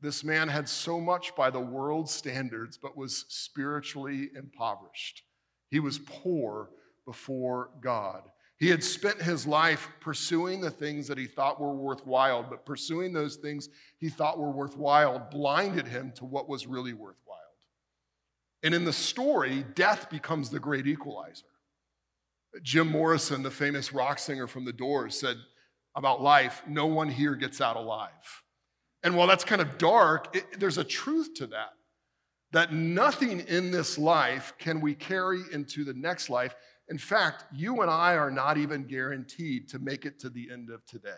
This 0.00 0.24
man 0.24 0.48
had 0.48 0.68
so 0.68 1.00
much 1.00 1.36
by 1.36 1.50
the 1.50 1.60
world's 1.60 2.12
standards, 2.12 2.78
but 2.78 2.96
was 2.96 3.26
spiritually 3.28 4.30
impoverished. 4.34 5.22
He 5.72 5.80
was 5.80 5.98
poor 5.98 6.68
before 7.06 7.70
God. 7.80 8.24
He 8.58 8.68
had 8.68 8.84
spent 8.84 9.22
his 9.22 9.46
life 9.46 9.88
pursuing 10.00 10.60
the 10.60 10.70
things 10.70 11.08
that 11.08 11.16
he 11.16 11.26
thought 11.26 11.58
were 11.58 11.72
worthwhile, 11.72 12.42
but 12.42 12.66
pursuing 12.66 13.14
those 13.14 13.36
things 13.36 13.70
he 13.98 14.10
thought 14.10 14.38
were 14.38 14.50
worthwhile 14.50 15.26
blinded 15.32 15.88
him 15.88 16.12
to 16.16 16.26
what 16.26 16.46
was 16.46 16.66
really 16.66 16.92
worthwhile. 16.92 17.38
And 18.62 18.74
in 18.74 18.84
the 18.84 18.92
story, 18.92 19.64
death 19.74 20.10
becomes 20.10 20.50
the 20.50 20.60
great 20.60 20.86
equalizer. 20.86 21.46
Jim 22.62 22.88
Morrison, 22.88 23.42
the 23.42 23.50
famous 23.50 23.94
rock 23.94 24.18
singer 24.18 24.46
from 24.46 24.66
The 24.66 24.74
Doors, 24.74 25.18
said 25.18 25.38
about 25.96 26.20
life 26.20 26.62
no 26.68 26.84
one 26.84 27.08
here 27.08 27.34
gets 27.34 27.62
out 27.62 27.76
alive. 27.76 28.42
And 29.02 29.16
while 29.16 29.26
that's 29.26 29.42
kind 29.42 29.62
of 29.62 29.78
dark, 29.78 30.36
it, 30.36 30.60
there's 30.60 30.78
a 30.78 30.84
truth 30.84 31.32
to 31.36 31.46
that. 31.46 31.72
That 32.52 32.72
nothing 32.72 33.40
in 33.40 33.70
this 33.70 33.98
life 33.98 34.52
can 34.58 34.80
we 34.80 34.94
carry 34.94 35.40
into 35.52 35.84
the 35.84 35.94
next 35.94 36.30
life. 36.30 36.54
In 36.88 36.98
fact, 36.98 37.44
you 37.52 37.80
and 37.80 37.90
I 37.90 38.14
are 38.14 38.30
not 38.30 38.58
even 38.58 38.84
guaranteed 38.84 39.68
to 39.70 39.78
make 39.78 40.04
it 40.04 40.20
to 40.20 40.28
the 40.28 40.50
end 40.52 40.70
of 40.70 40.84
today. 40.86 41.10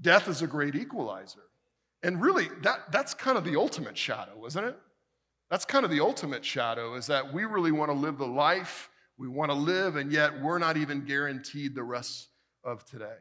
Death 0.00 0.28
is 0.28 0.40
a 0.42 0.46
great 0.46 0.74
equalizer. 0.74 1.42
And 2.02 2.22
really, 2.22 2.48
that, 2.62 2.90
that's 2.90 3.12
kind 3.12 3.36
of 3.36 3.44
the 3.44 3.56
ultimate 3.56 3.98
shadow, 3.98 4.46
isn't 4.46 4.64
it? 4.64 4.78
That's 5.50 5.66
kind 5.66 5.84
of 5.84 5.90
the 5.90 6.00
ultimate 6.00 6.44
shadow 6.44 6.94
is 6.94 7.06
that 7.08 7.32
we 7.32 7.44
really 7.44 7.72
want 7.72 7.90
to 7.90 7.96
live 7.96 8.16
the 8.16 8.26
life 8.26 8.88
we 9.18 9.28
want 9.28 9.50
to 9.50 9.56
live, 9.56 9.96
and 9.96 10.10
yet 10.10 10.40
we're 10.40 10.58
not 10.58 10.78
even 10.78 11.04
guaranteed 11.04 11.74
the 11.74 11.82
rest 11.82 12.28
of 12.64 12.86
today. 12.86 13.18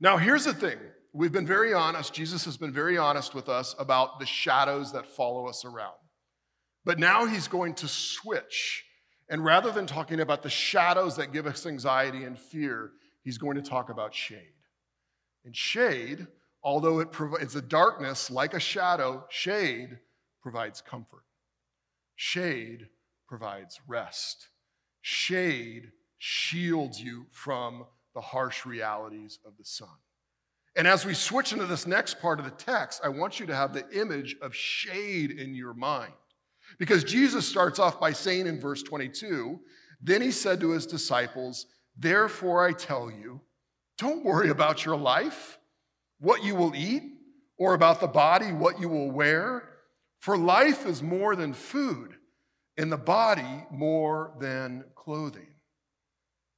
Now, 0.00 0.18
here's 0.18 0.44
the 0.44 0.54
thing 0.54 0.78
we've 1.12 1.32
been 1.32 1.46
very 1.46 1.74
honest. 1.74 2.14
Jesus 2.14 2.44
has 2.44 2.56
been 2.56 2.72
very 2.72 2.96
honest 2.96 3.34
with 3.34 3.48
us 3.48 3.74
about 3.78 4.18
the 4.18 4.26
shadows 4.26 4.92
that 4.92 5.06
follow 5.06 5.46
us 5.46 5.64
around. 5.64 5.92
But 6.84 6.98
now 6.98 7.26
he's 7.26 7.48
going 7.48 7.74
to 7.74 7.88
switch. 7.88 8.84
And 9.28 9.44
rather 9.44 9.70
than 9.70 9.86
talking 9.86 10.20
about 10.20 10.42
the 10.42 10.50
shadows 10.50 11.16
that 11.16 11.32
give 11.32 11.46
us 11.46 11.64
anxiety 11.66 12.24
and 12.24 12.38
fear, 12.38 12.92
he's 13.22 13.38
going 13.38 13.56
to 13.56 13.62
talk 13.62 13.88
about 13.88 14.14
shade. 14.14 14.38
And 15.44 15.56
shade, 15.56 16.26
although 16.62 17.00
it 17.00 17.12
provides 17.12 17.54
a 17.56 17.62
darkness 17.62 18.30
like 18.30 18.54
a 18.54 18.60
shadow, 18.60 19.24
shade 19.28 19.98
provides 20.40 20.80
comfort. 20.80 21.24
Shade 22.16 22.88
provides 23.28 23.80
rest. 23.86 24.48
Shade 25.00 25.92
shields 26.18 27.00
you 27.00 27.26
from 27.30 27.86
the 28.14 28.20
harsh 28.20 28.66
realities 28.66 29.38
of 29.46 29.56
the 29.56 29.64
sun. 29.64 29.88
And 30.74 30.88
as 30.88 31.04
we 31.04 31.14
switch 31.14 31.52
into 31.52 31.66
this 31.66 31.86
next 31.86 32.20
part 32.20 32.38
of 32.38 32.44
the 32.44 32.50
text, 32.50 33.02
I 33.04 33.08
want 33.08 33.38
you 33.38 33.46
to 33.46 33.54
have 33.54 33.74
the 33.74 33.88
image 33.90 34.36
of 34.40 34.54
shade 34.54 35.30
in 35.30 35.54
your 35.54 35.74
mind. 35.74 36.12
Because 36.78 37.04
Jesus 37.04 37.46
starts 37.46 37.78
off 37.78 38.00
by 38.00 38.12
saying 38.12 38.46
in 38.46 38.58
verse 38.58 38.82
22, 38.82 39.60
then 40.00 40.22
he 40.22 40.30
said 40.30 40.60
to 40.60 40.70
his 40.70 40.86
disciples, 40.86 41.66
Therefore 41.96 42.66
I 42.66 42.72
tell 42.72 43.10
you, 43.10 43.42
don't 43.98 44.24
worry 44.24 44.48
about 44.48 44.84
your 44.84 44.96
life, 44.96 45.58
what 46.18 46.42
you 46.42 46.54
will 46.54 46.74
eat, 46.74 47.02
or 47.58 47.74
about 47.74 48.00
the 48.00 48.08
body, 48.08 48.46
what 48.46 48.80
you 48.80 48.88
will 48.88 49.10
wear. 49.10 49.68
For 50.20 50.38
life 50.38 50.86
is 50.86 51.02
more 51.02 51.36
than 51.36 51.52
food, 51.52 52.14
and 52.78 52.90
the 52.90 52.96
body 52.96 53.66
more 53.70 54.34
than 54.40 54.84
clothing. 54.94 55.48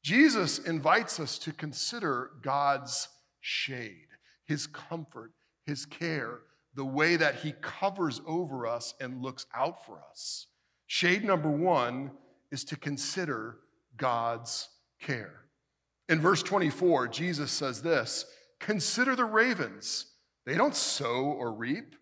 Jesus 0.03 0.59
invites 0.59 1.19
us 1.19 1.39
to 1.41 1.53
consider 1.53 2.31
God's 2.43 3.09
shade, 3.45 4.09
his 4.47 4.67
comfort, 4.67 5.33
his 5.67 5.85
care, 5.85 6.41
the 6.75 6.85
way 6.85 7.17
that 7.17 7.37
he 7.37 7.53
covers 7.61 8.23
over 8.27 8.67
us 8.67 8.95
and 9.01 9.23
looks 9.23 9.45
out 9.55 9.85
for 9.85 10.01
us. 10.11 10.47
Shade 10.87 11.25
number 11.25 11.51
one 11.51 12.11
is 12.51 12.65
to 12.65 12.77
consider 12.77 13.59
God's 13.99 14.71
care. 15.01 15.43
In 16.09 16.21
verse 16.21 16.43
24, 16.43 17.09
Jesus 17.09 17.53
says 17.53 17.83
this 17.83 18.25
Consider 18.61 19.15
the 19.15 19.27
ravens. 19.27 20.07
They 20.47 20.57
don't 20.57 20.75
sow 20.75 21.25
or 21.25 21.53
reap, 21.53 21.97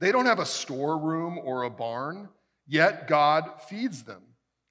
they 0.00 0.10
don't 0.10 0.26
have 0.26 0.40
a 0.40 0.46
storeroom 0.46 1.38
or 1.38 1.62
a 1.62 1.70
barn, 1.70 2.28
yet 2.66 3.06
God 3.06 3.62
feeds 3.68 4.02
them. 4.02 4.22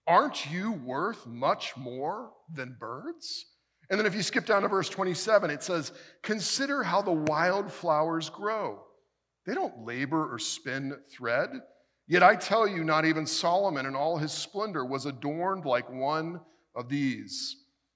Aren't 0.05 0.51
you 0.51 0.73
worth 0.73 1.25
much 1.25 1.75
more 1.77 2.31
than 2.53 2.77
birds? 2.79 3.45
And 3.89 3.99
then 3.99 4.05
if 4.05 4.15
you 4.15 4.21
skip 4.21 4.45
down 4.45 4.63
to 4.63 4.67
verse 4.67 4.89
27, 4.89 5.49
it 5.49 5.63
says, 5.63 5.93
Consider 6.21 6.83
how 6.83 7.01
the 7.01 7.11
wildflowers 7.11 8.29
grow. 8.29 8.83
They 9.45 9.53
don't 9.53 9.85
labor 9.85 10.33
or 10.33 10.39
spin 10.39 10.97
thread. 11.09 11.49
Yet 12.05 12.23
I 12.23 12.35
tell 12.35 12.67
you, 12.67 12.83
not 12.83 13.05
even 13.05 13.25
Solomon 13.25 13.85
in 13.85 13.95
all 13.95 14.17
his 14.17 14.31
splendor 14.31 14.85
was 14.85 15.05
adorned 15.05 15.65
like 15.65 15.89
one 15.89 16.41
of 16.75 16.89
these. 16.89 17.55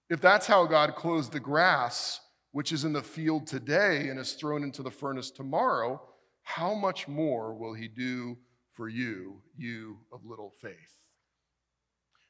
If 0.10 0.22
that's 0.22 0.48
how 0.48 0.66
God 0.66 0.96
clothes 0.96 1.30
the 1.30 1.40
grass, 1.40 2.20
which 2.52 2.72
is 2.72 2.84
in 2.84 2.94
the 2.94 3.02
field 3.02 3.48
today 3.48 4.10
and 4.10 4.20
is 4.20 4.34
thrown 4.34 4.64
into 4.64 4.84
the 4.84 4.92
furnace 4.92 5.32
tomorrow, 5.32 6.02
how 6.44 6.74
much 6.74 7.08
more 7.08 7.54
will 7.54 7.74
he 7.74 7.88
do 7.88 8.38
for 8.74 8.90
you, 8.90 9.42
you 9.56 10.00
of 10.12 10.26
little 10.26 10.52
faith? 10.62 11.02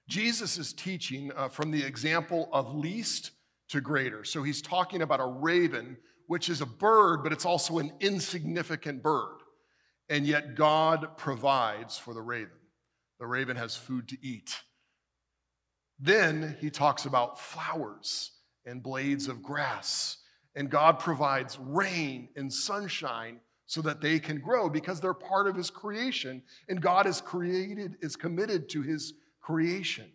Jesus 0.07 0.57
is 0.57 0.73
teaching 0.73 1.31
uh, 1.35 1.47
from 1.47 1.71
the 1.71 1.83
example 1.83 2.49
of 2.51 2.75
least 2.75 3.31
to 3.71 3.81
greater. 3.81 4.23
So 4.23 4.43
he's 4.43 4.61
talking 4.61 5.01
about 5.01 5.19
a 5.19 5.25
raven, 5.25 5.97
which 6.27 6.49
is 6.49 6.61
a 6.61 6.65
bird, 6.65 7.23
but 7.23 7.31
it's 7.31 7.45
also 7.45 7.79
an 7.79 7.91
insignificant 7.99 9.01
bird. 9.01 9.39
And 10.09 10.25
yet 10.25 10.55
God 10.55 11.17
provides 11.17 11.97
for 11.97 12.13
the 12.13 12.21
raven. 12.21 12.51
The 13.19 13.27
raven 13.27 13.55
has 13.55 13.75
food 13.75 14.09
to 14.09 14.17
eat. 14.21 14.55
Then 15.99 16.57
he 16.59 16.69
talks 16.69 17.05
about 17.05 17.39
flowers 17.39 18.31
and 18.65 18.83
blades 18.83 19.27
of 19.27 19.41
grass. 19.41 20.17
And 20.55 20.69
God 20.69 20.99
provides 20.99 21.57
rain 21.59 22.27
and 22.35 22.51
sunshine 22.51 23.39
so 23.67 23.81
that 23.83 24.01
they 24.01 24.19
can 24.19 24.41
grow 24.41 24.69
because 24.69 24.99
they're 24.99 25.13
part 25.13 25.47
of 25.47 25.55
his 25.55 25.69
creation. 25.69 26.41
And 26.67 26.81
God 26.81 27.07
is 27.07 27.21
created, 27.21 27.95
is 28.01 28.17
committed 28.17 28.67
to 28.69 28.81
his 28.81 29.13
creation. 29.39 30.11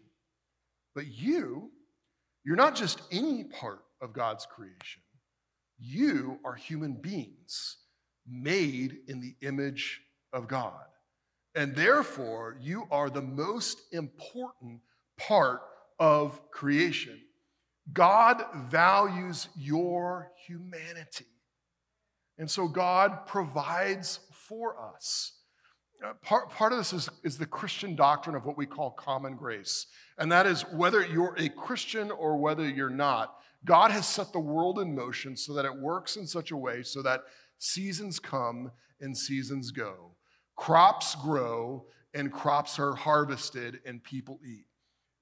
But 0.95 1.07
you, 1.07 1.71
you're 2.47 2.55
not 2.55 2.77
just 2.77 3.03
any 3.11 3.43
part 3.43 3.81
of 4.01 4.13
God's 4.13 4.47
creation. 4.47 5.03
You 5.81 6.39
are 6.45 6.55
human 6.55 6.95
beings 6.95 7.79
made 8.25 8.99
in 9.09 9.21
the 9.21 9.35
image 9.45 10.01
of 10.33 10.47
God. 10.47 10.85
And 11.57 11.75
therefore, 11.75 12.57
you 12.61 12.87
are 12.93 13.11
the 13.11 13.21
most 13.21 13.81
important 13.91 14.81
part 15.19 15.61
of 15.99 16.41
creation. 16.53 17.21
God 17.93 18.45
values 18.69 19.49
your 19.57 20.31
humanity. 20.47 21.27
And 22.39 22.49
so 22.49 22.69
God 22.69 23.27
provides 23.27 24.21
for 24.31 24.77
us. 24.95 25.33
Uh, 26.05 26.13
part, 26.23 26.51
part 26.51 26.73
of 26.73 26.79
this 26.79 26.93
is, 26.93 27.09
is 27.25 27.39
the 27.39 27.47
Christian 27.47 27.97
doctrine 27.97 28.37
of 28.37 28.45
what 28.45 28.57
we 28.57 28.67
call 28.67 28.91
common 28.91 29.35
grace. 29.35 29.87
And 30.19 30.31
that 30.31 30.47
is 30.47 30.63
whether 30.73 31.05
you're 31.05 31.35
a 31.39 31.49
Christian 31.49 32.11
or 32.11 32.37
whether 32.37 32.69
you're 32.69 32.91
not, 32.91 33.37
God 33.65 33.91
has 33.91 34.07
set 34.07 34.33
the 34.33 34.41
world 34.41 34.79
in 34.79 34.95
motion 34.95 35.37
so 35.37 35.53
that 35.55 35.65
it 35.65 35.75
works 35.75 36.17
in 36.17 36.27
such 36.27 36.51
a 36.51 36.57
way 36.57 36.83
so 36.83 37.03
that 37.03 37.23
seasons 37.59 38.19
come 38.19 38.71
and 39.01 39.17
seasons 39.17 39.71
go. 39.71 40.13
Crops 40.55 41.15
grow 41.17 41.87
and 42.15 42.33
crops 42.33 42.79
are 42.79 42.95
harvested 42.95 43.81
and 43.85 44.03
people 44.03 44.39
eat. 44.47 44.67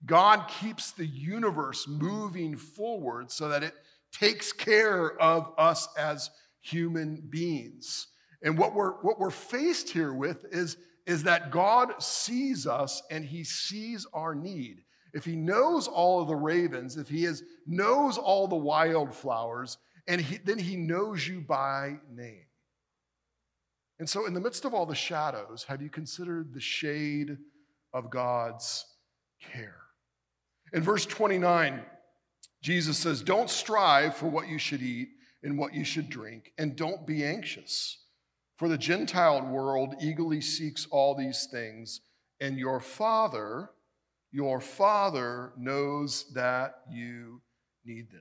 God 0.06 0.48
keeps 0.48 0.92
the 0.92 1.06
universe 1.06 1.88
moving 1.88 2.56
forward 2.56 3.30
so 3.30 3.48
that 3.48 3.62
it 3.62 3.74
takes 4.12 4.52
care 4.52 5.20
of 5.20 5.52
us 5.56 5.88
as 5.96 6.30
human 6.60 7.22
beings. 7.30 8.08
And 8.44 8.58
what 8.58 8.74
we're, 8.74 8.92
what 9.00 9.18
we're 9.18 9.30
faced 9.30 9.88
here 9.88 10.12
with 10.12 10.44
is, 10.52 10.76
is 11.06 11.24
that 11.24 11.50
God 11.50 12.00
sees 12.00 12.66
us 12.66 13.02
and 13.10 13.24
he 13.24 13.42
sees 13.42 14.06
our 14.12 14.34
need. 14.34 14.82
If 15.14 15.24
he 15.24 15.34
knows 15.34 15.88
all 15.88 16.20
of 16.20 16.28
the 16.28 16.36
ravens, 16.36 16.96
if 16.96 17.08
he 17.08 17.24
has, 17.24 17.42
knows 17.66 18.18
all 18.18 18.46
the 18.46 18.54
wildflowers, 18.56 19.78
and 20.06 20.20
he, 20.20 20.36
then 20.38 20.58
he 20.58 20.76
knows 20.76 21.26
you 21.26 21.40
by 21.40 21.96
name. 22.12 22.44
And 23.98 24.08
so, 24.08 24.26
in 24.26 24.34
the 24.34 24.40
midst 24.40 24.64
of 24.64 24.74
all 24.74 24.86
the 24.86 24.94
shadows, 24.94 25.64
have 25.68 25.80
you 25.80 25.88
considered 25.88 26.52
the 26.52 26.60
shade 26.60 27.38
of 27.92 28.10
God's 28.10 28.84
care? 29.40 29.76
In 30.72 30.82
verse 30.82 31.06
29, 31.06 31.80
Jesus 32.60 32.98
says, 32.98 33.22
Don't 33.22 33.48
strive 33.48 34.16
for 34.16 34.26
what 34.26 34.48
you 34.48 34.58
should 34.58 34.82
eat 34.82 35.10
and 35.44 35.56
what 35.56 35.74
you 35.74 35.84
should 35.84 36.10
drink, 36.10 36.52
and 36.58 36.74
don't 36.74 37.06
be 37.06 37.24
anxious. 37.24 38.03
For 38.56 38.68
the 38.68 38.78
Gentile 38.78 39.44
world 39.46 39.96
eagerly 40.00 40.40
seeks 40.40 40.86
all 40.90 41.14
these 41.14 41.48
things, 41.50 42.00
and 42.40 42.58
your 42.58 42.78
Father, 42.80 43.70
your 44.30 44.60
Father 44.60 45.52
knows 45.56 46.26
that 46.34 46.76
you 46.90 47.40
need 47.84 48.10
them. 48.12 48.20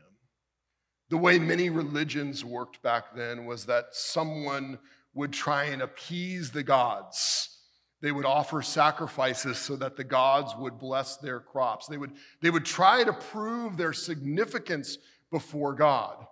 The 1.10 1.18
way 1.18 1.38
many 1.38 1.70
religions 1.70 2.44
worked 2.44 2.82
back 2.82 3.16
then 3.16 3.46
was 3.46 3.66
that 3.68 3.88
someone 3.92 4.80
would 5.14 5.32
try 5.32 5.66
and 5.66 5.84
appease 5.84 6.50
the 6.50 6.64
gods. 6.64 7.60
They 8.02 8.12
would 8.12 8.26
offer 8.26 8.64
sacrifices 8.64 9.60
so 9.60 9.76
that 9.76 9.96
the 9.96 10.04
gods 10.04 10.56
would 10.58 10.80
bless 10.80 11.18
their 11.18 11.40
crops. 11.40 11.86
They 11.86 11.98
would, 11.98 12.14
they 12.42 12.50
would 12.50 12.66
try 12.66 13.04
to 13.04 13.14
prove 13.14 13.78
their 13.78 13.94
significance 13.94 14.98
before 15.30 15.74
God 15.74 16.26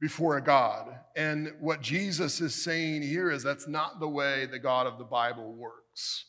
before 0.00 0.36
a 0.36 0.42
God. 0.42 0.88
And 1.16 1.52
what 1.60 1.80
Jesus 1.80 2.40
is 2.40 2.54
saying 2.54 3.02
here 3.02 3.30
is 3.30 3.42
that's 3.42 3.68
not 3.68 4.00
the 4.00 4.08
way 4.08 4.46
the 4.46 4.58
God 4.58 4.86
of 4.86 4.98
the 4.98 5.04
Bible 5.04 5.52
works. 5.52 6.26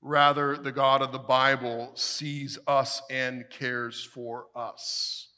Rather, 0.00 0.56
the 0.56 0.72
God 0.72 1.02
of 1.02 1.12
the 1.12 1.18
Bible 1.18 1.92
sees 1.94 2.58
us 2.66 3.02
and 3.10 3.44
cares 3.50 4.04
for 4.04 4.46
us. 4.54 5.28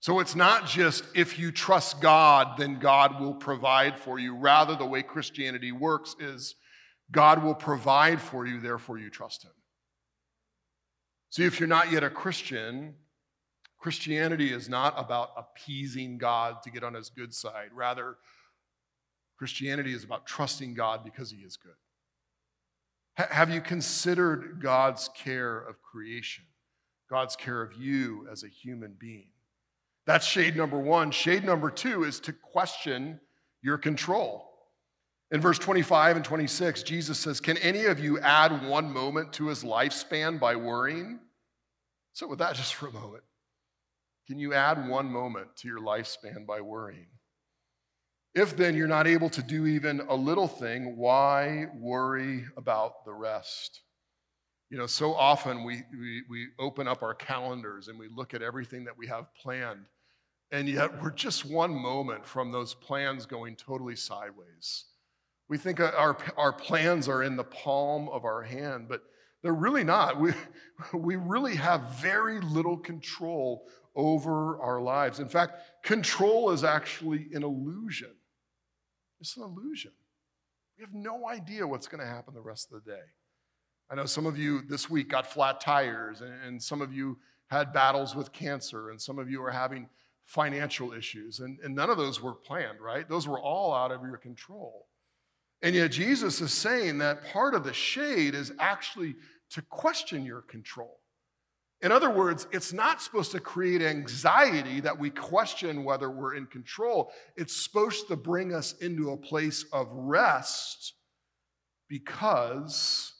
So 0.00 0.20
it's 0.20 0.34
not 0.34 0.66
just 0.66 1.04
if 1.14 1.38
you 1.38 1.52
trust 1.52 2.00
God, 2.00 2.56
then 2.56 2.78
God 2.78 3.20
will 3.20 3.34
provide 3.34 3.98
for 3.98 4.18
you. 4.18 4.34
Rather, 4.34 4.74
the 4.74 4.86
way 4.86 5.02
Christianity 5.02 5.72
works 5.72 6.16
is 6.18 6.54
God 7.10 7.42
will 7.42 7.54
provide 7.54 8.20
for 8.20 8.46
you, 8.46 8.60
therefore 8.60 8.98
you 8.98 9.10
trust 9.10 9.44
Him. 9.44 9.50
See, 11.30 11.44
if 11.44 11.60
you're 11.60 11.68
not 11.68 11.92
yet 11.92 12.02
a 12.02 12.10
Christian, 12.10 12.94
Christianity 13.80 14.52
is 14.52 14.68
not 14.68 14.94
about 14.96 15.30
appeasing 15.36 16.18
God 16.18 16.62
to 16.62 16.70
get 16.70 16.84
on 16.84 16.94
His 16.94 17.08
good 17.08 17.34
side. 17.34 17.70
Rather, 17.74 18.16
Christianity 19.38 19.94
is 19.94 20.04
about 20.04 20.26
trusting 20.26 20.74
God 20.74 21.02
because 21.02 21.30
He 21.30 21.38
is 21.38 21.56
good. 21.56 21.72
have 23.16 23.50
you 23.50 23.60
considered 23.60 24.60
God's 24.62 25.08
care 25.16 25.58
of 25.58 25.80
creation, 25.82 26.44
God's 27.08 27.36
care 27.36 27.62
of 27.62 27.72
you 27.72 28.28
as 28.30 28.44
a 28.44 28.48
human 28.48 28.94
being? 28.98 29.30
That's 30.06 30.26
shade 30.26 30.56
number 30.56 30.78
one. 30.78 31.10
Shade 31.10 31.44
number 31.44 31.70
two 31.70 32.04
is 32.04 32.20
to 32.20 32.32
question 32.32 33.18
your 33.62 33.78
control. 33.78 34.50
In 35.30 35.40
verse 35.40 35.58
25 35.58 36.16
and 36.16 36.24
26, 36.24 36.82
Jesus 36.82 37.18
says, 37.18 37.40
Can 37.40 37.56
any 37.58 37.84
of 37.84 38.00
you 38.00 38.18
add 38.18 38.66
one 38.66 38.92
moment 38.92 39.32
to 39.34 39.46
his 39.46 39.62
lifespan 39.62 40.40
by 40.40 40.56
worrying? 40.56 41.20
Sit 42.12 42.28
with 42.28 42.40
that 42.40 42.56
just 42.56 42.74
for 42.74 42.88
a 42.88 42.92
moment. 42.92 43.22
Can 44.30 44.38
you 44.38 44.54
add 44.54 44.88
one 44.88 45.10
moment 45.10 45.56
to 45.56 45.66
your 45.66 45.80
lifespan 45.80 46.46
by 46.46 46.60
worrying? 46.60 47.08
If 48.32 48.56
then 48.56 48.76
you're 48.76 48.86
not 48.86 49.08
able 49.08 49.28
to 49.28 49.42
do 49.42 49.66
even 49.66 50.02
a 50.08 50.14
little 50.14 50.46
thing, 50.46 50.96
why 50.96 51.66
worry 51.74 52.44
about 52.56 53.04
the 53.04 53.12
rest? 53.12 53.80
You 54.70 54.78
know, 54.78 54.86
so 54.86 55.14
often 55.14 55.64
we, 55.64 55.82
we, 55.90 56.22
we 56.30 56.46
open 56.60 56.86
up 56.86 57.02
our 57.02 57.12
calendars 57.12 57.88
and 57.88 57.98
we 57.98 58.06
look 58.06 58.32
at 58.32 58.40
everything 58.40 58.84
that 58.84 58.96
we 58.96 59.08
have 59.08 59.34
planned, 59.34 59.86
and 60.52 60.68
yet 60.68 61.02
we're 61.02 61.10
just 61.10 61.44
one 61.44 61.74
moment 61.74 62.24
from 62.24 62.52
those 62.52 62.72
plans 62.72 63.26
going 63.26 63.56
totally 63.56 63.96
sideways. 63.96 64.84
We 65.48 65.58
think 65.58 65.80
our, 65.80 66.16
our 66.36 66.52
plans 66.52 67.08
are 67.08 67.24
in 67.24 67.34
the 67.34 67.42
palm 67.42 68.08
of 68.08 68.24
our 68.24 68.42
hand, 68.42 68.86
but 68.88 69.02
they're 69.42 69.52
really 69.52 69.82
not. 69.82 70.20
We, 70.20 70.34
we 70.94 71.16
really 71.16 71.56
have 71.56 72.00
very 72.00 72.40
little 72.40 72.76
control 72.76 73.66
over 73.94 74.60
our 74.60 74.80
lives. 74.80 75.20
In 75.20 75.28
fact, 75.28 75.82
control 75.82 76.50
is 76.50 76.64
actually 76.64 77.28
an 77.34 77.42
illusion. 77.42 78.14
It's 79.20 79.36
an 79.36 79.42
illusion. 79.42 79.92
We 80.78 80.84
have 80.84 80.94
no 80.94 81.28
idea 81.28 81.66
what's 81.66 81.88
going 81.88 82.00
to 82.00 82.06
happen 82.06 82.34
the 82.34 82.40
rest 82.40 82.72
of 82.72 82.82
the 82.82 82.90
day. 82.90 83.02
I 83.90 83.96
know 83.96 84.06
some 84.06 84.26
of 84.26 84.38
you 84.38 84.62
this 84.62 84.88
week 84.88 85.08
got 85.08 85.26
flat 85.26 85.60
tires, 85.60 86.20
and, 86.20 86.32
and 86.44 86.62
some 86.62 86.80
of 86.80 86.92
you 86.92 87.18
had 87.48 87.72
battles 87.72 88.14
with 88.14 88.32
cancer, 88.32 88.90
and 88.90 89.00
some 89.00 89.18
of 89.18 89.28
you 89.28 89.42
are 89.42 89.50
having 89.50 89.88
financial 90.24 90.92
issues. 90.92 91.40
And, 91.40 91.58
and 91.64 91.74
none 91.74 91.90
of 91.90 91.96
those 91.96 92.22
were 92.22 92.34
planned, 92.34 92.80
right? 92.80 93.08
Those 93.08 93.26
were 93.26 93.40
all 93.40 93.74
out 93.74 93.90
of 93.90 94.02
your 94.02 94.16
control. 94.16 94.86
And 95.60 95.74
yet, 95.74 95.90
Jesus 95.90 96.40
is 96.40 96.52
saying 96.52 96.98
that 96.98 97.24
part 97.32 97.54
of 97.54 97.64
the 97.64 97.74
shade 97.74 98.34
is 98.34 98.52
actually 98.60 99.16
to 99.50 99.62
question 99.62 100.24
your 100.24 100.42
control. 100.42 101.00
In 101.82 101.92
other 101.92 102.10
words, 102.10 102.46
it's 102.52 102.72
not 102.74 103.00
supposed 103.00 103.32
to 103.32 103.40
create 103.40 103.80
anxiety 103.80 104.80
that 104.80 104.98
we 104.98 105.08
question 105.08 105.82
whether 105.82 106.10
we're 106.10 106.34
in 106.34 106.46
control. 106.46 107.10
It's 107.36 107.56
supposed 107.56 108.08
to 108.08 108.16
bring 108.16 108.52
us 108.52 108.74
into 108.80 109.12
a 109.12 109.16
place 109.16 109.64
of 109.72 109.88
rest 109.90 110.94
because 111.88 113.14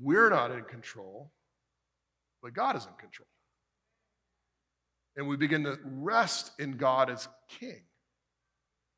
we're 0.00 0.28
not 0.28 0.50
in 0.50 0.64
control, 0.64 1.32
but 2.42 2.52
God 2.52 2.76
is 2.76 2.84
in 2.84 2.92
control. 2.98 3.26
And 5.16 5.26
we 5.26 5.36
begin 5.36 5.64
to 5.64 5.78
rest 5.84 6.52
in 6.58 6.76
God 6.76 7.10
as 7.10 7.28
King. 7.48 7.80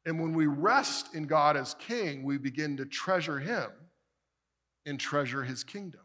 And 0.06 0.20
when 0.20 0.34
we 0.34 0.46
rest 0.46 1.14
in 1.14 1.26
God 1.26 1.56
as 1.56 1.74
King, 1.74 2.24
we 2.24 2.36
begin 2.36 2.76
to 2.78 2.84
treasure 2.84 3.38
Him 3.38 3.70
and 4.86 4.98
treasure 4.98 5.44
His 5.44 5.62
kingdom. 5.62 6.00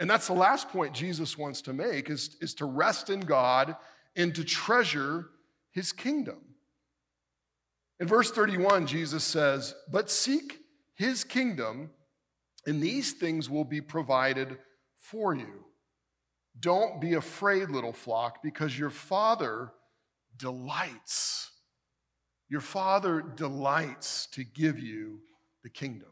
And 0.00 0.08
that's 0.08 0.28
the 0.28 0.32
last 0.32 0.68
point 0.68 0.94
Jesus 0.94 1.36
wants 1.36 1.62
to 1.62 1.72
make 1.72 2.08
is, 2.08 2.36
is 2.40 2.54
to 2.54 2.64
rest 2.64 3.10
in 3.10 3.20
God 3.20 3.76
and 4.16 4.34
to 4.34 4.44
treasure 4.44 5.26
His 5.72 5.92
kingdom. 5.92 6.38
In 8.00 8.06
verse 8.06 8.30
31, 8.30 8.86
Jesus 8.86 9.24
says, 9.24 9.74
But 9.90 10.10
seek 10.10 10.60
His 10.94 11.24
kingdom, 11.24 11.90
and 12.66 12.80
these 12.80 13.12
things 13.12 13.50
will 13.50 13.64
be 13.64 13.80
provided 13.80 14.58
for 14.96 15.34
you. 15.34 15.64
Don't 16.60 17.00
be 17.00 17.14
afraid, 17.14 17.70
little 17.70 17.92
flock, 17.92 18.42
because 18.42 18.78
your 18.78 18.90
Father 18.90 19.72
delights 20.36 21.50
your 22.48 22.60
Father 22.60 23.20
delights 23.20 24.26
to 24.32 24.42
give 24.42 24.78
you 24.78 25.20
the 25.62 25.68
kingdom. 25.68 26.08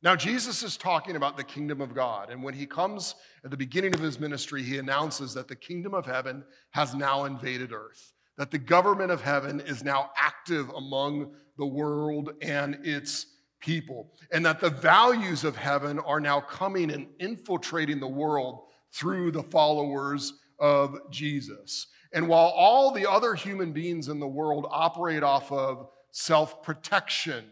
Now, 0.00 0.14
Jesus 0.14 0.62
is 0.62 0.76
talking 0.76 1.16
about 1.16 1.36
the 1.36 1.44
kingdom 1.44 1.80
of 1.80 1.94
God. 1.94 2.30
And 2.30 2.42
when 2.42 2.54
he 2.54 2.66
comes 2.66 3.16
at 3.44 3.50
the 3.50 3.56
beginning 3.56 3.94
of 3.94 4.00
his 4.00 4.20
ministry, 4.20 4.62
he 4.62 4.78
announces 4.78 5.34
that 5.34 5.48
the 5.48 5.56
kingdom 5.56 5.92
of 5.92 6.06
heaven 6.06 6.44
has 6.70 6.94
now 6.94 7.24
invaded 7.24 7.72
earth, 7.72 8.12
that 8.36 8.52
the 8.52 8.58
government 8.58 9.10
of 9.10 9.20
heaven 9.20 9.60
is 9.60 9.82
now 9.82 10.10
active 10.16 10.70
among 10.70 11.32
the 11.56 11.66
world 11.66 12.30
and 12.42 12.78
its 12.84 13.26
people, 13.60 14.12
and 14.30 14.46
that 14.46 14.60
the 14.60 14.70
values 14.70 15.42
of 15.42 15.56
heaven 15.56 15.98
are 15.98 16.20
now 16.20 16.40
coming 16.40 16.92
and 16.92 17.08
infiltrating 17.18 17.98
the 17.98 18.06
world 18.06 18.60
through 18.92 19.32
the 19.32 19.42
followers 19.42 20.34
of 20.60 20.96
Jesus. 21.10 21.88
And 22.12 22.28
while 22.28 22.48
all 22.48 22.92
the 22.92 23.10
other 23.10 23.34
human 23.34 23.72
beings 23.72 24.08
in 24.08 24.20
the 24.20 24.28
world 24.28 24.66
operate 24.70 25.24
off 25.24 25.50
of 25.50 25.88
self 26.12 26.62
protection 26.62 27.44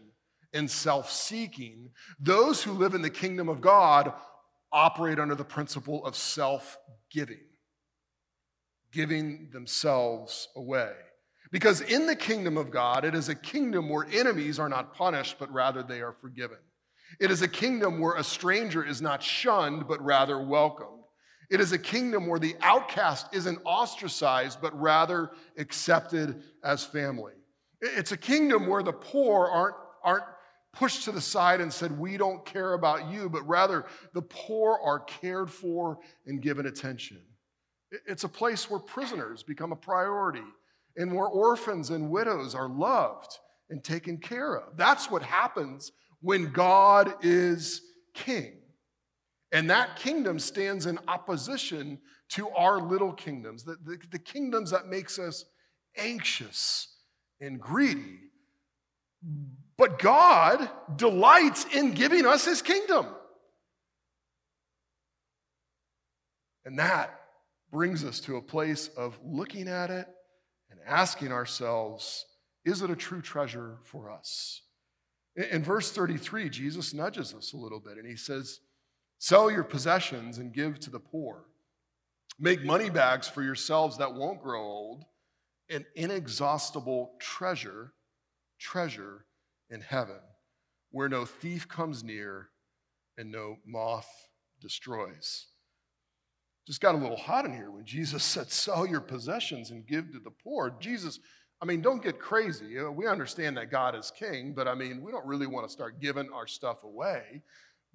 and 0.53 0.69
self 0.69 1.11
seeking, 1.11 1.89
those 2.19 2.63
who 2.63 2.71
live 2.71 2.93
in 2.93 3.01
the 3.01 3.09
kingdom 3.09 3.49
of 3.49 3.61
God 3.61 4.13
operate 4.71 5.19
under 5.19 5.35
the 5.35 5.43
principle 5.43 6.05
of 6.05 6.15
self 6.15 6.77
giving, 7.11 7.45
giving 8.91 9.49
themselves 9.51 10.49
away. 10.55 10.93
Because 11.51 11.81
in 11.81 12.05
the 12.07 12.15
kingdom 12.15 12.57
of 12.57 12.71
God, 12.71 13.05
it 13.05 13.15
is 13.15 13.29
a 13.29 13.35
kingdom 13.35 13.89
where 13.89 14.05
enemies 14.11 14.59
are 14.59 14.67
not 14.67 14.93
punished, 14.93 15.37
but 15.39 15.51
rather 15.51 15.81
they 15.81 16.01
are 16.01 16.11
forgiven. 16.11 16.57
It 17.19 17.31
is 17.31 17.41
a 17.41 17.47
kingdom 17.47 17.99
where 17.99 18.15
a 18.15 18.23
stranger 18.23 18.83
is 18.83 19.01
not 19.01 19.23
shunned, 19.23 19.87
but 19.87 20.03
rather 20.03 20.43
welcomed. 20.43 21.03
It 21.49 21.61
is 21.61 21.71
a 21.71 21.77
kingdom 21.77 22.27
where 22.27 22.39
the 22.39 22.55
outcast 22.61 23.27
isn't 23.31 23.59
ostracized, 23.63 24.59
but 24.61 24.77
rather 24.77 25.31
accepted 25.57 26.43
as 26.63 26.83
family. 26.83 27.33
It's 27.79 28.11
a 28.11 28.17
kingdom 28.17 28.67
where 28.67 28.83
the 28.83 28.91
poor 28.91 29.45
aren't, 29.47 29.75
aren't 30.03 30.25
pushed 30.77 31.05
to 31.05 31.11
the 31.11 31.21
side 31.21 31.61
and 31.61 31.71
said, 31.71 31.97
We 31.97 32.17
don't 32.17 32.45
care 32.45 32.73
about 32.73 33.11
you, 33.11 33.29
but 33.29 33.47
rather 33.47 33.85
the 34.13 34.21
poor 34.21 34.79
are 34.83 34.99
cared 34.99 35.49
for 35.49 35.99
and 36.25 36.41
given 36.41 36.67
attention. 36.67 37.21
It's 38.05 38.23
a 38.23 38.29
place 38.29 38.69
where 38.69 38.79
prisoners 38.79 39.43
become 39.43 39.71
a 39.71 39.75
priority 39.75 40.43
and 40.97 41.13
where 41.13 41.27
orphans 41.27 41.89
and 41.89 42.09
widows 42.09 42.53
are 42.53 42.67
loved 42.67 43.37
and 43.69 43.83
taken 43.83 44.17
care 44.17 44.55
of. 44.55 44.77
That's 44.77 45.09
what 45.09 45.21
happens 45.21 45.91
when 46.21 46.51
God 46.51 47.13
is 47.21 47.81
king. 48.13 48.53
And 49.51 49.69
that 49.69 49.95
kingdom 49.95 50.39
stands 50.39 50.85
in 50.85 50.99
opposition 51.07 51.99
to 52.29 52.49
our 52.49 52.79
little 52.81 53.13
kingdoms, 53.13 53.63
the, 53.63 53.77
the, 53.85 53.97
the, 54.11 54.19
kingdoms 54.19 54.71
that 54.71 54.87
makes 54.87 55.17
us 55.17 55.45
anxious 55.95 56.89
and 57.39 57.59
greedy. 57.59 58.19
But 59.77 59.99
God 59.99 60.69
delights 60.95 61.65
in 61.65 61.93
giving 61.93 62.25
us 62.25 62.45
his 62.45 62.61
kingdom. 62.61 63.05
And 66.65 66.79
that 66.79 67.17
brings 67.71 68.03
us 68.03 68.19
to 68.21 68.37
a 68.37 68.41
place 68.41 68.89
of 68.97 69.17
looking 69.23 69.67
at 69.67 69.89
it 69.89 70.07
and 70.71 70.79
asking 70.85 71.31
ourselves, 71.31 72.25
is 72.65 72.81
it 72.81 72.89
a 72.89 72.95
true 72.95 73.21
treasure 73.21 73.77
for 73.83 74.11
us? 74.11 74.61
In, 75.35 75.63
verse 75.63 75.91
33, 75.91 76.49
Jesus 76.49 76.93
nudges 76.93 77.33
us 77.33 77.53
a 77.53 77.57
little 77.57 77.79
bit 77.79 77.97
and 77.97 78.07
he 78.07 78.15
says, 78.15 78.59
Sell 79.19 79.49
your 79.51 79.63
possessions 79.63 80.39
and 80.39 80.53
give 80.53 80.79
to 80.81 80.89
the 80.89 80.99
poor. 80.99 81.45
Make 82.39 82.63
money 82.63 82.89
bags 82.89 83.27
for 83.27 83.43
yourselves 83.43 83.97
that 83.97 84.13
won't 84.13 84.41
grow 84.41 84.61
old, 84.61 85.05
an 85.69 85.85
inexhaustible 85.95 87.13
treasure, 87.19 87.93
treasure 88.59 89.26
in 89.69 89.81
heaven, 89.81 90.19
where 90.91 91.09
no 91.09 91.25
thief 91.25 91.67
comes 91.67 92.03
near 92.03 92.49
and 93.17 93.31
no 93.31 93.57
moth 93.65 94.09
destroys. 94.61 95.47
Just 96.65 96.81
got 96.81 96.95
a 96.95 96.97
little 96.97 97.17
hot 97.17 97.45
in 97.45 97.53
here 97.53 97.71
when 97.71 97.85
Jesus 97.85 98.23
said, 98.23 98.51
Sell 98.51 98.85
your 98.85 99.01
possessions 99.01 99.71
and 99.71 99.87
give 99.87 100.11
to 100.11 100.19
the 100.19 100.31
poor. 100.31 100.75
Jesus, 100.79 101.19
I 101.61 101.65
mean, 101.65 101.81
don't 101.81 102.03
get 102.03 102.19
crazy. 102.19 102.77
We 102.81 103.07
understand 103.07 103.57
that 103.57 103.71
God 103.71 103.95
is 103.95 104.11
king, 104.11 104.53
but 104.53 104.67
I 104.67 104.75
mean, 104.75 105.01
we 105.01 105.11
don't 105.11 105.25
really 105.25 105.47
want 105.47 105.67
to 105.67 105.71
start 105.71 106.01
giving 106.01 106.29
our 106.33 106.47
stuff 106.47 106.83
away. 106.83 107.41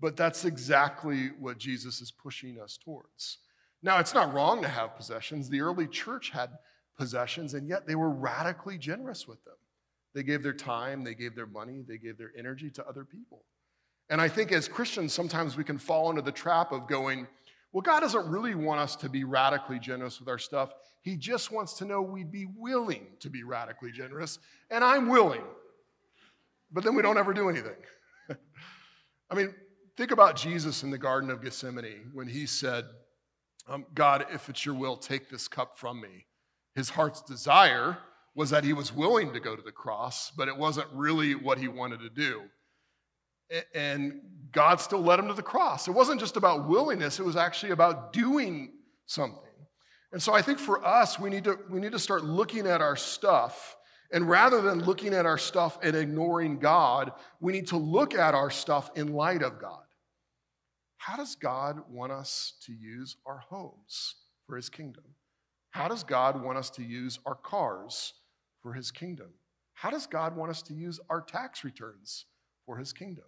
But 0.01 0.17
that's 0.17 0.45
exactly 0.45 1.31
what 1.39 1.59
Jesus 1.59 2.01
is 2.01 2.11
pushing 2.11 2.61
us 2.61 2.77
towards. 2.77 3.39
Now, 3.85 3.99
it's 3.99 4.15
not 4.15 4.33
wrong 4.33 4.63
to 4.63 4.69
have 4.69 4.97
possessions. 4.97 5.49
The 5.49 5.61
early 5.61 5.87
church 5.87 6.31
had 6.31 6.51
possessions, 6.99 7.55
and 7.55 7.69
yet 7.69 7.87
they 7.87 7.95
were 7.95 8.11
radically 8.11 8.79
generous 8.79 9.29
with 9.29 9.45
them. 9.45 9.55
They 10.14 10.22
gave 10.22 10.42
their 10.42 10.53
time, 10.53 11.05
they 11.05 11.14
gave 11.14 11.35
their 11.35 11.46
money, 11.46 11.83
they 11.87 11.98
gave 11.98 12.18
their 12.18 12.33
energy 12.37 12.70
to 12.70 12.87
other 12.87 13.05
people. 13.05 13.44
And 14.11 14.20
I 14.20 14.29
think 14.29 14.53
as 14.53 14.68
Christians, 14.68 15.12
sometimes 15.12 15.57
we 15.57 15.64
can 15.64 15.79
fall 15.79 16.11
into 16.11 16.22
the 16.22 16.33
trap 16.33 16.72
of 16.72 16.87
going, 16.87 17.27
well, 17.72 17.81
God 17.81 18.01
doesn't 18.01 18.29
really 18.29 18.55
want 18.55 18.81
us 18.81 18.94
to 18.96 19.09
be 19.09 19.25
radically 19.25 19.79
generous 19.79 20.20
with 20.20 20.29
our 20.29 20.38
stuff. 20.38 20.75
He 21.01 21.16
just 21.16 21.51
wants 21.51 21.72
to 21.75 21.87
know 21.87 22.03
we'd 22.03 22.31
be 22.31 22.46
willing 22.57 23.07
to 23.20 23.31
be 23.31 23.42
radically 23.42 23.90
generous, 23.90 24.38
and 24.70 24.85
I'm 24.85 25.09
willing. 25.09 25.42
But 26.70 26.85
then 26.85 26.94
we 26.94 27.03
don't 27.03 27.16
ever 27.16 27.33
do 27.33 27.48
anything. 27.48 27.77
I 29.31 29.35
mean, 29.35 29.55
think 29.96 30.11
about 30.11 30.37
Jesus 30.37 30.83
in 30.83 30.90
the 30.90 30.98
Garden 30.98 31.31
of 31.31 31.42
Gethsemane 31.42 32.11
when 32.12 32.29
he 32.29 32.44
said, 32.44 32.85
um, 33.68 33.87
God, 33.94 34.27
if 34.31 34.48
it's 34.48 34.66
your 34.66 34.75
will, 34.75 34.96
take 34.96 35.31
this 35.31 35.48
cup 35.48 35.79
from 35.79 36.01
me. 36.01 36.27
His 36.75 36.90
heart's 36.90 37.22
desire 37.22 37.98
was 38.35 38.51
that 38.51 38.64
he 38.64 38.73
was 38.73 38.92
willing 38.92 39.33
to 39.33 39.40
go 39.40 39.55
to 39.55 39.62
the 39.62 39.73
cross, 39.73 40.31
but 40.31 40.49
it 40.49 40.57
wasn't 40.57 40.87
really 40.92 41.35
what 41.35 41.59
he 41.59 41.68
wanted 41.68 42.01
to 42.01 42.09
do. 42.09 42.42
And 43.75 44.21
God 44.53 44.81
still 44.81 45.03
led 45.03 45.18
him 45.18 45.29
to 45.29 45.35
the 45.35 45.42
cross. 45.42 45.87
It 45.87 45.92
wasn't 45.92 46.21
just 46.21 46.37
about 46.37 46.68
willingness, 46.68 47.18
it 47.18 47.27
was 47.27 47.37
actually 47.37 47.73
about 47.73 48.12
doing 48.12 48.73
something. 49.07 49.38
And 50.12 50.23
so 50.23 50.35
I 50.35 50.42
think 50.42 50.59
for 50.59 50.85
us, 50.85 51.18
we 51.18 51.31
need 51.31 51.45
to, 51.45 51.59
we 51.71 51.81
need 51.81 51.92
to 51.92 51.99
start 51.99 52.25
looking 52.25 52.66
at 52.66 52.81
our 52.81 52.97
stuff. 52.97 53.77
And 54.12 54.29
rather 54.29 54.61
than 54.61 54.85
looking 54.85 55.14
at 55.14 55.25
our 55.25 55.38
stuff 55.38 55.79
and 55.83 55.97
ignoring 55.97 56.59
God, 56.59 57.12
we 57.40 57.53
need 57.53 57.68
to 57.68 57.79
look 57.79 58.14
at 58.14 58.35
our 58.35 58.51
stuff 58.51 58.90
in 58.95 59.14
light 59.14 59.42
of 59.42 59.59
God. 59.59 59.85
How 60.99 61.16
does 61.16 61.35
God 61.35 61.83
want 61.90 62.12
us 62.12 62.55
to 62.66 62.73
use 62.73 63.16
our 63.25 63.38
homes 63.49 64.16
for 64.47 64.57
his 64.57 64.68
kingdom? 64.68 65.05
How 65.71 65.88
does 65.88 66.05
God 66.05 66.42
want 66.42 66.59
us 66.59 66.68
to 66.71 66.83
use 66.83 67.18
our 67.25 67.35
cars 67.35 68.12
for 68.62 68.72
his 68.72 68.90
kingdom? 68.90 69.29
How 69.75 69.90
does 69.90 70.07
God 70.07 70.37
want 70.37 70.51
us 70.51 70.62
to 70.62 70.75
use 70.75 71.01
our 71.11 71.20
tax 71.20 71.64
returns 71.64 72.27
for 72.66 72.77
his 72.77 72.92
kingdom? 72.92 73.25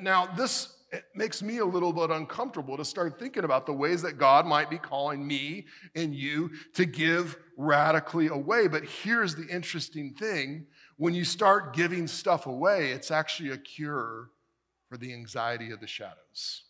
Now, 0.00 0.26
this 0.26 0.76
makes 1.14 1.42
me 1.42 1.58
a 1.58 1.64
little 1.64 1.92
bit 1.92 2.10
uncomfortable 2.10 2.76
to 2.76 2.84
start 2.84 3.18
thinking 3.18 3.44
about 3.44 3.66
the 3.66 3.72
ways 3.72 4.00
that 4.02 4.18
God 4.18 4.46
might 4.46 4.70
be 4.70 4.78
calling 4.78 5.26
me 5.26 5.66
and 5.94 6.14
you 6.14 6.50
to 6.74 6.86
give 6.86 7.36
radically 7.58 8.28
away. 8.28 8.68
But 8.68 8.84
here's 8.84 9.34
the 9.34 9.46
interesting 9.46 10.14
thing 10.14 10.66
when 10.96 11.12
you 11.12 11.24
start 11.24 11.74
giving 11.74 12.06
stuff 12.06 12.46
away, 12.46 12.92
it's 12.92 13.10
actually 13.10 13.50
a 13.50 13.58
cure 13.58 14.30
for 14.88 14.96
the 14.96 15.12
anxiety 15.12 15.72
of 15.72 15.80
the 15.80 15.86
shadows. 15.86 16.62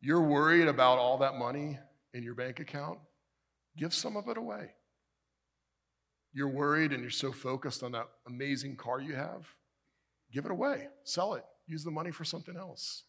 You're 0.00 0.22
worried 0.22 0.68
about 0.68 0.98
all 0.98 1.18
that 1.18 1.34
money 1.34 1.78
in 2.14 2.22
your 2.22 2.34
bank 2.34 2.60
account, 2.60 3.00
give 3.76 3.92
some 3.92 4.16
of 4.16 4.28
it 4.28 4.38
away. 4.38 4.70
You're 6.36 6.48
worried 6.48 6.92
and 6.92 7.00
you're 7.00 7.10
so 7.10 7.32
focused 7.32 7.82
on 7.82 7.92
that 7.92 8.08
amazing 8.26 8.76
car 8.76 9.00
you 9.00 9.14
have, 9.14 9.48
give 10.30 10.44
it 10.44 10.50
away, 10.50 10.88
sell 11.02 11.32
it, 11.32 11.44
use 11.66 11.82
the 11.82 11.90
money 11.90 12.10
for 12.10 12.26
something 12.26 12.58
else. 12.58 13.04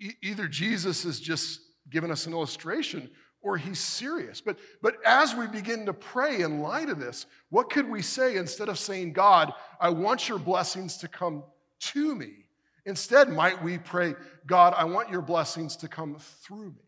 E- 0.00 0.14
either 0.22 0.48
Jesus 0.48 1.04
is 1.04 1.20
just 1.20 1.60
giving 1.90 2.10
us 2.10 2.26
an 2.26 2.32
illustration 2.32 3.10
or 3.42 3.58
he's 3.58 3.78
serious. 3.78 4.40
But, 4.40 4.58
but 4.80 4.96
as 5.04 5.34
we 5.34 5.46
begin 5.46 5.84
to 5.84 5.92
pray 5.92 6.40
in 6.40 6.60
light 6.60 6.88
of 6.88 6.98
this, 6.98 7.26
what 7.50 7.68
could 7.68 7.86
we 7.86 8.00
say 8.00 8.36
instead 8.36 8.70
of 8.70 8.78
saying, 8.78 9.12
God, 9.12 9.52
I 9.78 9.90
want 9.90 10.26
your 10.26 10.38
blessings 10.38 10.96
to 10.98 11.08
come 11.08 11.44
to 11.80 12.14
me? 12.14 12.46
Instead, 12.86 13.28
might 13.28 13.62
we 13.62 13.76
pray, 13.76 14.14
God, 14.46 14.72
I 14.74 14.84
want 14.84 15.10
your 15.10 15.20
blessings 15.20 15.76
to 15.76 15.88
come 15.88 16.16
through 16.18 16.70
me. 16.70 16.87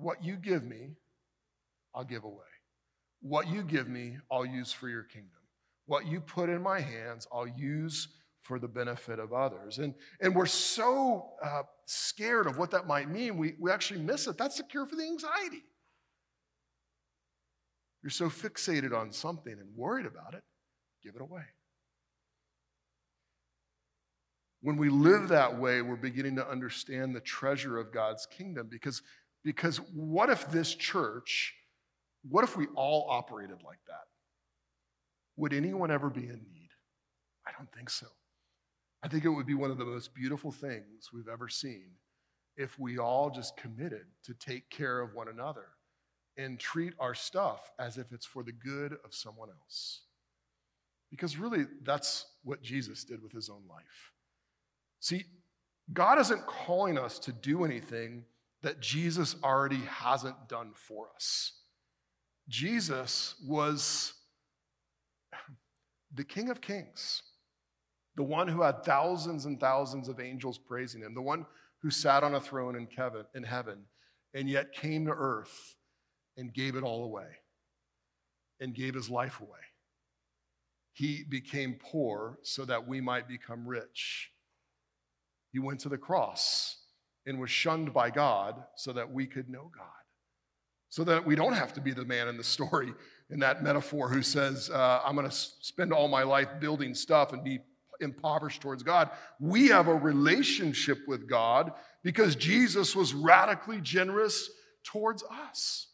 What 0.00 0.24
you 0.24 0.36
give 0.36 0.64
me, 0.64 0.96
I'll 1.94 2.04
give 2.04 2.24
away. 2.24 2.44
What 3.20 3.48
you 3.48 3.62
give 3.62 3.88
me, 3.88 4.16
I'll 4.30 4.46
use 4.46 4.72
for 4.72 4.88
your 4.88 5.02
kingdom. 5.02 5.30
What 5.86 6.06
you 6.06 6.20
put 6.20 6.48
in 6.48 6.62
my 6.62 6.80
hands, 6.80 7.26
I'll 7.32 7.46
use 7.46 8.08
for 8.42 8.58
the 8.58 8.68
benefit 8.68 9.18
of 9.18 9.32
others. 9.32 9.78
And, 9.78 9.94
and 10.20 10.34
we're 10.34 10.46
so 10.46 11.32
uh, 11.44 11.62
scared 11.84 12.46
of 12.46 12.56
what 12.56 12.70
that 12.70 12.86
might 12.86 13.10
mean, 13.10 13.36
we, 13.36 13.54
we 13.60 13.70
actually 13.70 14.00
miss 14.00 14.26
it. 14.26 14.38
That's 14.38 14.56
the 14.56 14.62
cure 14.62 14.86
for 14.86 14.96
the 14.96 15.04
anxiety. 15.04 15.62
You're 18.02 18.10
so 18.10 18.30
fixated 18.30 18.98
on 18.98 19.12
something 19.12 19.52
and 19.52 19.76
worried 19.76 20.06
about 20.06 20.34
it, 20.34 20.42
give 21.04 21.16
it 21.16 21.20
away. 21.20 21.42
When 24.62 24.76
we 24.76 24.90
live 24.90 25.28
that 25.28 25.58
way, 25.58 25.80
we're 25.80 25.96
beginning 25.96 26.36
to 26.36 26.48
understand 26.48 27.14
the 27.14 27.20
treasure 27.20 27.78
of 27.78 27.92
God's 27.92 28.26
kingdom 28.26 28.68
because, 28.70 29.02
because 29.44 29.78
what 29.94 30.30
if 30.30 30.50
this 30.50 30.74
church, 30.74 31.54
what 32.28 32.44
if 32.44 32.56
we 32.56 32.66
all 32.74 33.06
operated 33.08 33.62
like 33.64 33.78
that? 33.86 34.04
Would 35.36 35.52
anyone 35.52 35.90
ever 35.90 36.10
be 36.10 36.24
in 36.24 36.40
need? 36.52 36.70
I 37.46 37.52
don't 37.56 37.72
think 37.72 37.88
so. 37.90 38.06
I 39.02 39.08
think 39.08 39.24
it 39.24 39.30
would 39.30 39.46
be 39.46 39.54
one 39.54 39.70
of 39.70 39.78
the 39.78 39.84
most 39.84 40.14
beautiful 40.14 40.52
things 40.52 41.10
we've 41.12 41.28
ever 41.28 41.48
seen 41.48 41.86
if 42.56 42.78
we 42.78 42.98
all 42.98 43.30
just 43.30 43.56
committed 43.56 44.04
to 44.24 44.34
take 44.34 44.68
care 44.68 45.00
of 45.00 45.14
one 45.14 45.28
another 45.28 45.68
and 46.36 46.58
treat 46.58 46.92
our 46.98 47.14
stuff 47.14 47.70
as 47.78 47.96
if 47.96 48.12
it's 48.12 48.26
for 48.26 48.42
the 48.42 48.52
good 48.52 48.92
of 49.04 49.14
someone 49.14 49.48
else. 49.48 50.02
Because 51.10 51.38
really, 51.38 51.64
that's 51.82 52.26
what 52.44 52.62
Jesus 52.62 53.04
did 53.04 53.22
with 53.22 53.32
his 53.32 53.48
own 53.48 53.62
life. 53.68 54.12
See, 55.00 55.24
God 55.92 56.18
isn't 56.18 56.46
calling 56.46 56.98
us 56.98 57.18
to 57.20 57.32
do 57.32 57.64
anything 57.64 58.24
that 58.62 58.80
Jesus 58.80 59.36
already 59.42 59.80
hasn't 59.88 60.48
done 60.48 60.72
for 60.74 61.08
us. 61.14 61.52
Jesus 62.48 63.36
was 63.46 64.12
the 66.12 66.24
King 66.24 66.50
of 66.50 66.60
Kings, 66.60 67.22
the 68.16 68.22
one 68.22 68.48
who 68.48 68.62
had 68.62 68.84
thousands 68.84 69.44
and 69.46 69.60
thousands 69.60 70.08
of 70.08 70.20
angels 70.20 70.58
praising 70.58 71.02
him, 71.02 71.14
the 71.14 71.22
one 71.22 71.46
who 71.80 71.90
sat 71.90 72.22
on 72.22 72.34
a 72.34 72.40
throne 72.40 72.76
in 72.76 73.42
heaven 73.44 73.84
and 74.34 74.50
yet 74.50 74.72
came 74.72 75.06
to 75.06 75.12
earth 75.12 75.76
and 76.36 76.52
gave 76.52 76.76
it 76.76 76.82
all 76.82 77.04
away 77.04 77.28
and 78.60 78.74
gave 78.74 78.94
his 78.94 79.08
life 79.08 79.40
away. 79.40 79.48
He 80.92 81.24
became 81.26 81.78
poor 81.80 82.38
so 82.42 82.64
that 82.66 82.86
we 82.86 83.00
might 83.00 83.26
become 83.28 83.66
rich. 83.66 84.32
He 85.52 85.58
went 85.58 85.80
to 85.80 85.88
the 85.88 85.96
cross 85.96 86.76
and 87.26 87.38
was 87.38 87.50
shunned 87.50 87.92
by 87.92 88.10
God 88.10 88.62
so 88.76 88.92
that 88.92 89.12
we 89.12 89.26
could 89.26 89.48
know 89.48 89.70
God. 89.76 89.86
So 90.88 91.04
that 91.04 91.24
we 91.24 91.36
don't 91.36 91.52
have 91.52 91.72
to 91.74 91.80
be 91.80 91.92
the 91.92 92.04
man 92.04 92.28
in 92.28 92.36
the 92.36 92.44
story 92.44 92.92
in 93.30 93.38
that 93.40 93.62
metaphor 93.62 94.08
who 94.08 94.22
says, 94.22 94.70
uh, 94.70 95.00
I'm 95.04 95.14
going 95.14 95.28
to 95.28 95.34
spend 95.34 95.92
all 95.92 96.08
my 96.08 96.24
life 96.24 96.48
building 96.58 96.94
stuff 96.94 97.32
and 97.32 97.44
be 97.44 97.60
impoverished 98.00 98.60
towards 98.60 98.82
God. 98.82 99.10
We 99.38 99.68
have 99.68 99.86
a 99.86 99.94
relationship 99.94 100.98
with 101.06 101.28
God 101.28 101.72
because 102.02 102.34
Jesus 102.34 102.96
was 102.96 103.14
radically 103.14 103.80
generous 103.80 104.50
towards 104.84 105.22
us. 105.22 105.86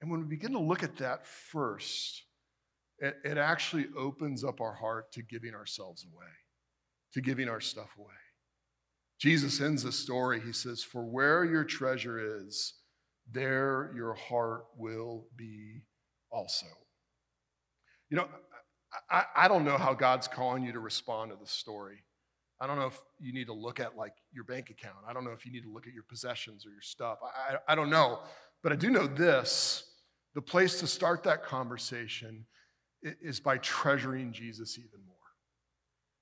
And 0.00 0.10
when 0.10 0.20
we 0.20 0.26
begin 0.26 0.52
to 0.52 0.60
look 0.60 0.82
at 0.82 0.96
that 0.98 1.26
first, 1.26 2.22
it, 2.98 3.16
it 3.24 3.38
actually 3.38 3.86
opens 3.96 4.44
up 4.44 4.60
our 4.60 4.74
heart 4.74 5.12
to 5.12 5.22
giving 5.22 5.54
ourselves 5.54 6.04
away, 6.04 6.26
to 7.16 7.22
giving 7.22 7.48
our 7.48 7.62
stuff 7.62 7.88
away. 7.98 8.12
Jesus 9.18 9.62
ends 9.62 9.82
the 9.82 9.90
story. 9.90 10.38
He 10.38 10.52
says, 10.52 10.82
For 10.82 11.02
where 11.02 11.46
your 11.46 11.64
treasure 11.64 12.44
is, 12.44 12.74
there 13.32 13.90
your 13.96 14.12
heart 14.12 14.66
will 14.76 15.24
be 15.34 15.80
also. 16.30 16.66
You 18.10 18.18
know, 18.18 18.28
I, 19.10 19.24
I 19.34 19.48
don't 19.48 19.64
know 19.64 19.78
how 19.78 19.94
God's 19.94 20.28
calling 20.28 20.62
you 20.62 20.72
to 20.72 20.78
respond 20.78 21.30
to 21.30 21.38
the 21.40 21.48
story. 21.48 22.04
I 22.60 22.66
don't 22.66 22.78
know 22.78 22.88
if 22.88 23.00
you 23.18 23.32
need 23.32 23.46
to 23.46 23.54
look 23.54 23.80
at 23.80 23.96
like 23.96 24.12
your 24.30 24.44
bank 24.44 24.68
account. 24.68 24.96
I 25.08 25.14
don't 25.14 25.24
know 25.24 25.32
if 25.32 25.46
you 25.46 25.52
need 25.52 25.62
to 25.62 25.72
look 25.72 25.86
at 25.86 25.94
your 25.94 26.02
possessions 26.02 26.66
or 26.66 26.68
your 26.68 26.82
stuff. 26.82 27.18
I, 27.22 27.54
I, 27.54 27.72
I 27.72 27.74
don't 27.74 27.88
know. 27.88 28.18
But 28.62 28.72
I 28.72 28.76
do 28.76 28.90
know 28.90 29.06
this 29.06 29.84
the 30.34 30.42
place 30.42 30.80
to 30.80 30.86
start 30.86 31.22
that 31.22 31.42
conversation 31.42 32.44
is 33.02 33.40
by 33.40 33.56
treasuring 33.56 34.32
Jesus 34.32 34.76
even 34.76 35.00
more. 35.06 35.15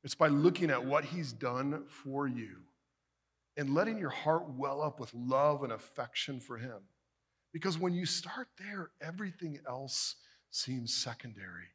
It's 0.05 0.15
by 0.15 0.29
looking 0.29 0.71
at 0.71 0.85
what 0.85 1.05
he's 1.05 1.33
done 1.33 1.85
for 1.89 2.29
you 2.29 2.59
and 3.57 3.75
letting 3.75 3.99
your 3.99 4.11
heart 4.11 4.45
well 4.51 4.83
up 4.83 5.01
with 5.01 5.13
love 5.15 5.63
and 5.63 5.73
affection 5.73 6.41
for 6.41 6.59
him. 6.59 6.81
Because 7.53 7.79
when 7.79 7.95
you 7.95 8.05
start 8.05 8.49
there, 8.59 8.91
everything 9.01 9.59
else 9.67 10.17
seems 10.51 10.95
secondary. 10.95 11.69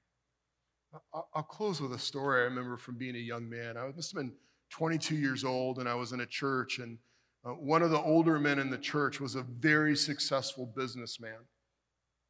I'll 1.14 1.44
close 1.44 1.82
with 1.82 1.94
a 1.94 2.00
story 2.00 2.42
I 2.42 2.46
remember 2.46 2.78
from 2.78 2.98
being 2.98 3.16
a 3.16 3.20
young 3.20 3.50
man. 3.50 3.78
I 3.78 3.88
must 3.96 4.12
have 4.12 4.22
been 4.22 4.34
22 4.72 5.16
years 5.16 5.44
old, 5.44 5.80
and 5.80 5.88
I 5.88 5.96
was 5.96 6.12
in 6.12 6.22
a 6.22 6.26
church, 6.26 6.80
and 6.80 6.98
uh, 7.46 7.52
one 7.52 7.82
of 7.82 7.92
the 7.92 8.02
older 8.02 8.40
men 8.40 8.60
in 8.60 8.70
the 8.70 8.78
church 8.78 9.20
was 9.20 9.36
a 9.36 9.44
very 9.44 9.96
successful 9.96 10.66
businessman. 10.76 11.38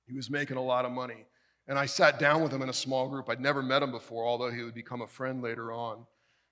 He 0.08 0.16
was 0.16 0.30
making 0.30 0.58
a 0.58 0.64
lot 0.64 0.86
of 0.86 0.92
money. 0.92 1.26
And 1.70 1.78
I 1.78 1.86
sat 1.86 2.18
down 2.18 2.42
with 2.42 2.52
him 2.52 2.64
in 2.64 2.70
a 2.70 2.74
small 2.74 3.08
group. 3.08 3.30
I'd 3.30 3.40
never 3.40 3.62
met 3.62 3.84
him 3.84 3.92
before, 3.92 4.26
although 4.26 4.50
he 4.50 4.64
would 4.64 4.74
become 4.74 5.04
a 5.04 5.08
friend 5.08 5.44
later 5.44 5.72
on. 5.72 6.04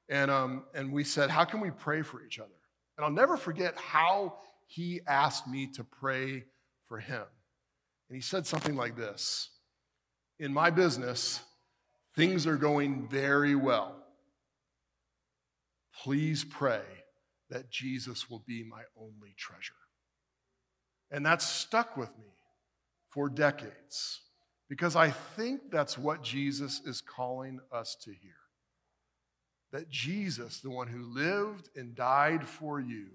And, 0.09 0.29
um, 0.29 0.65
and 0.75 0.93
we 0.93 1.03
said, 1.03 1.31
How 1.31 1.43
can 1.43 1.59
we 1.59 1.71
pray 1.71 2.03
for 2.03 2.23
each 2.23 2.39
other? 2.39 2.51
And 2.95 3.03
I'll 3.03 3.11
never 3.11 3.35
forget 3.35 3.75
how 3.77 4.37
he 4.67 5.01
asked 5.07 5.47
me 5.47 5.71
to 5.73 5.83
pray 5.83 6.45
for 6.85 6.99
him. 6.99 7.23
And 8.09 8.15
he 8.15 8.21
said 8.21 8.45
something 8.45 8.75
like 8.75 8.95
this 8.95 9.49
in 10.39 10.53
my 10.53 10.69
business, 10.69 11.41
things 12.15 12.45
are 12.45 12.55
going 12.55 13.07
very 13.07 13.55
well. 13.55 13.95
Please 16.03 16.43
pray 16.43 16.83
that 17.49 17.71
Jesus 17.71 18.29
will 18.29 18.43
be 18.45 18.63
my 18.63 18.83
only 18.95 19.33
treasure. 19.35 19.73
And 21.09 21.25
that's 21.25 21.45
stuck 21.45 21.97
with 21.97 22.15
me 22.19 22.27
for 23.09 23.29
decades 23.29 24.21
because 24.69 24.95
I 24.95 25.09
think 25.09 25.71
that's 25.71 25.97
what 25.97 26.23
Jesus 26.23 26.81
is 26.85 27.01
calling 27.01 27.59
us 27.71 27.95
to 28.03 28.11
hear. 28.11 28.35
That 29.71 29.89
Jesus, 29.89 30.59
the 30.59 30.69
one 30.69 30.87
who 30.87 31.03
lived 31.03 31.69
and 31.75 31.95
died 31.95 32.47
for 32.47 32.79
you, 32.79 33.07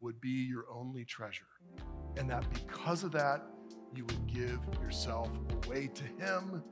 would 0.00 0.20
be 0.20 0.46
your 0.48 0.64
only 0.72 1.04
treasure. 1.04 1.44
And 2.16 2.30
that 2.30 2.44
because 2.52 3.02
of 3.02 3.10
that, 3.12 3.42
you 3.94 4.04
would 4.04 4.26
give 4.26 4.58
yourself 4.82 5.30
away 5.64 5.88
to 5.94 6.04
Him 6.04 6.62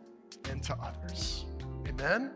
and 0.50 0.62
to 0.62 0.76
others. 0.76 1.46
Amen. 1.88 2.32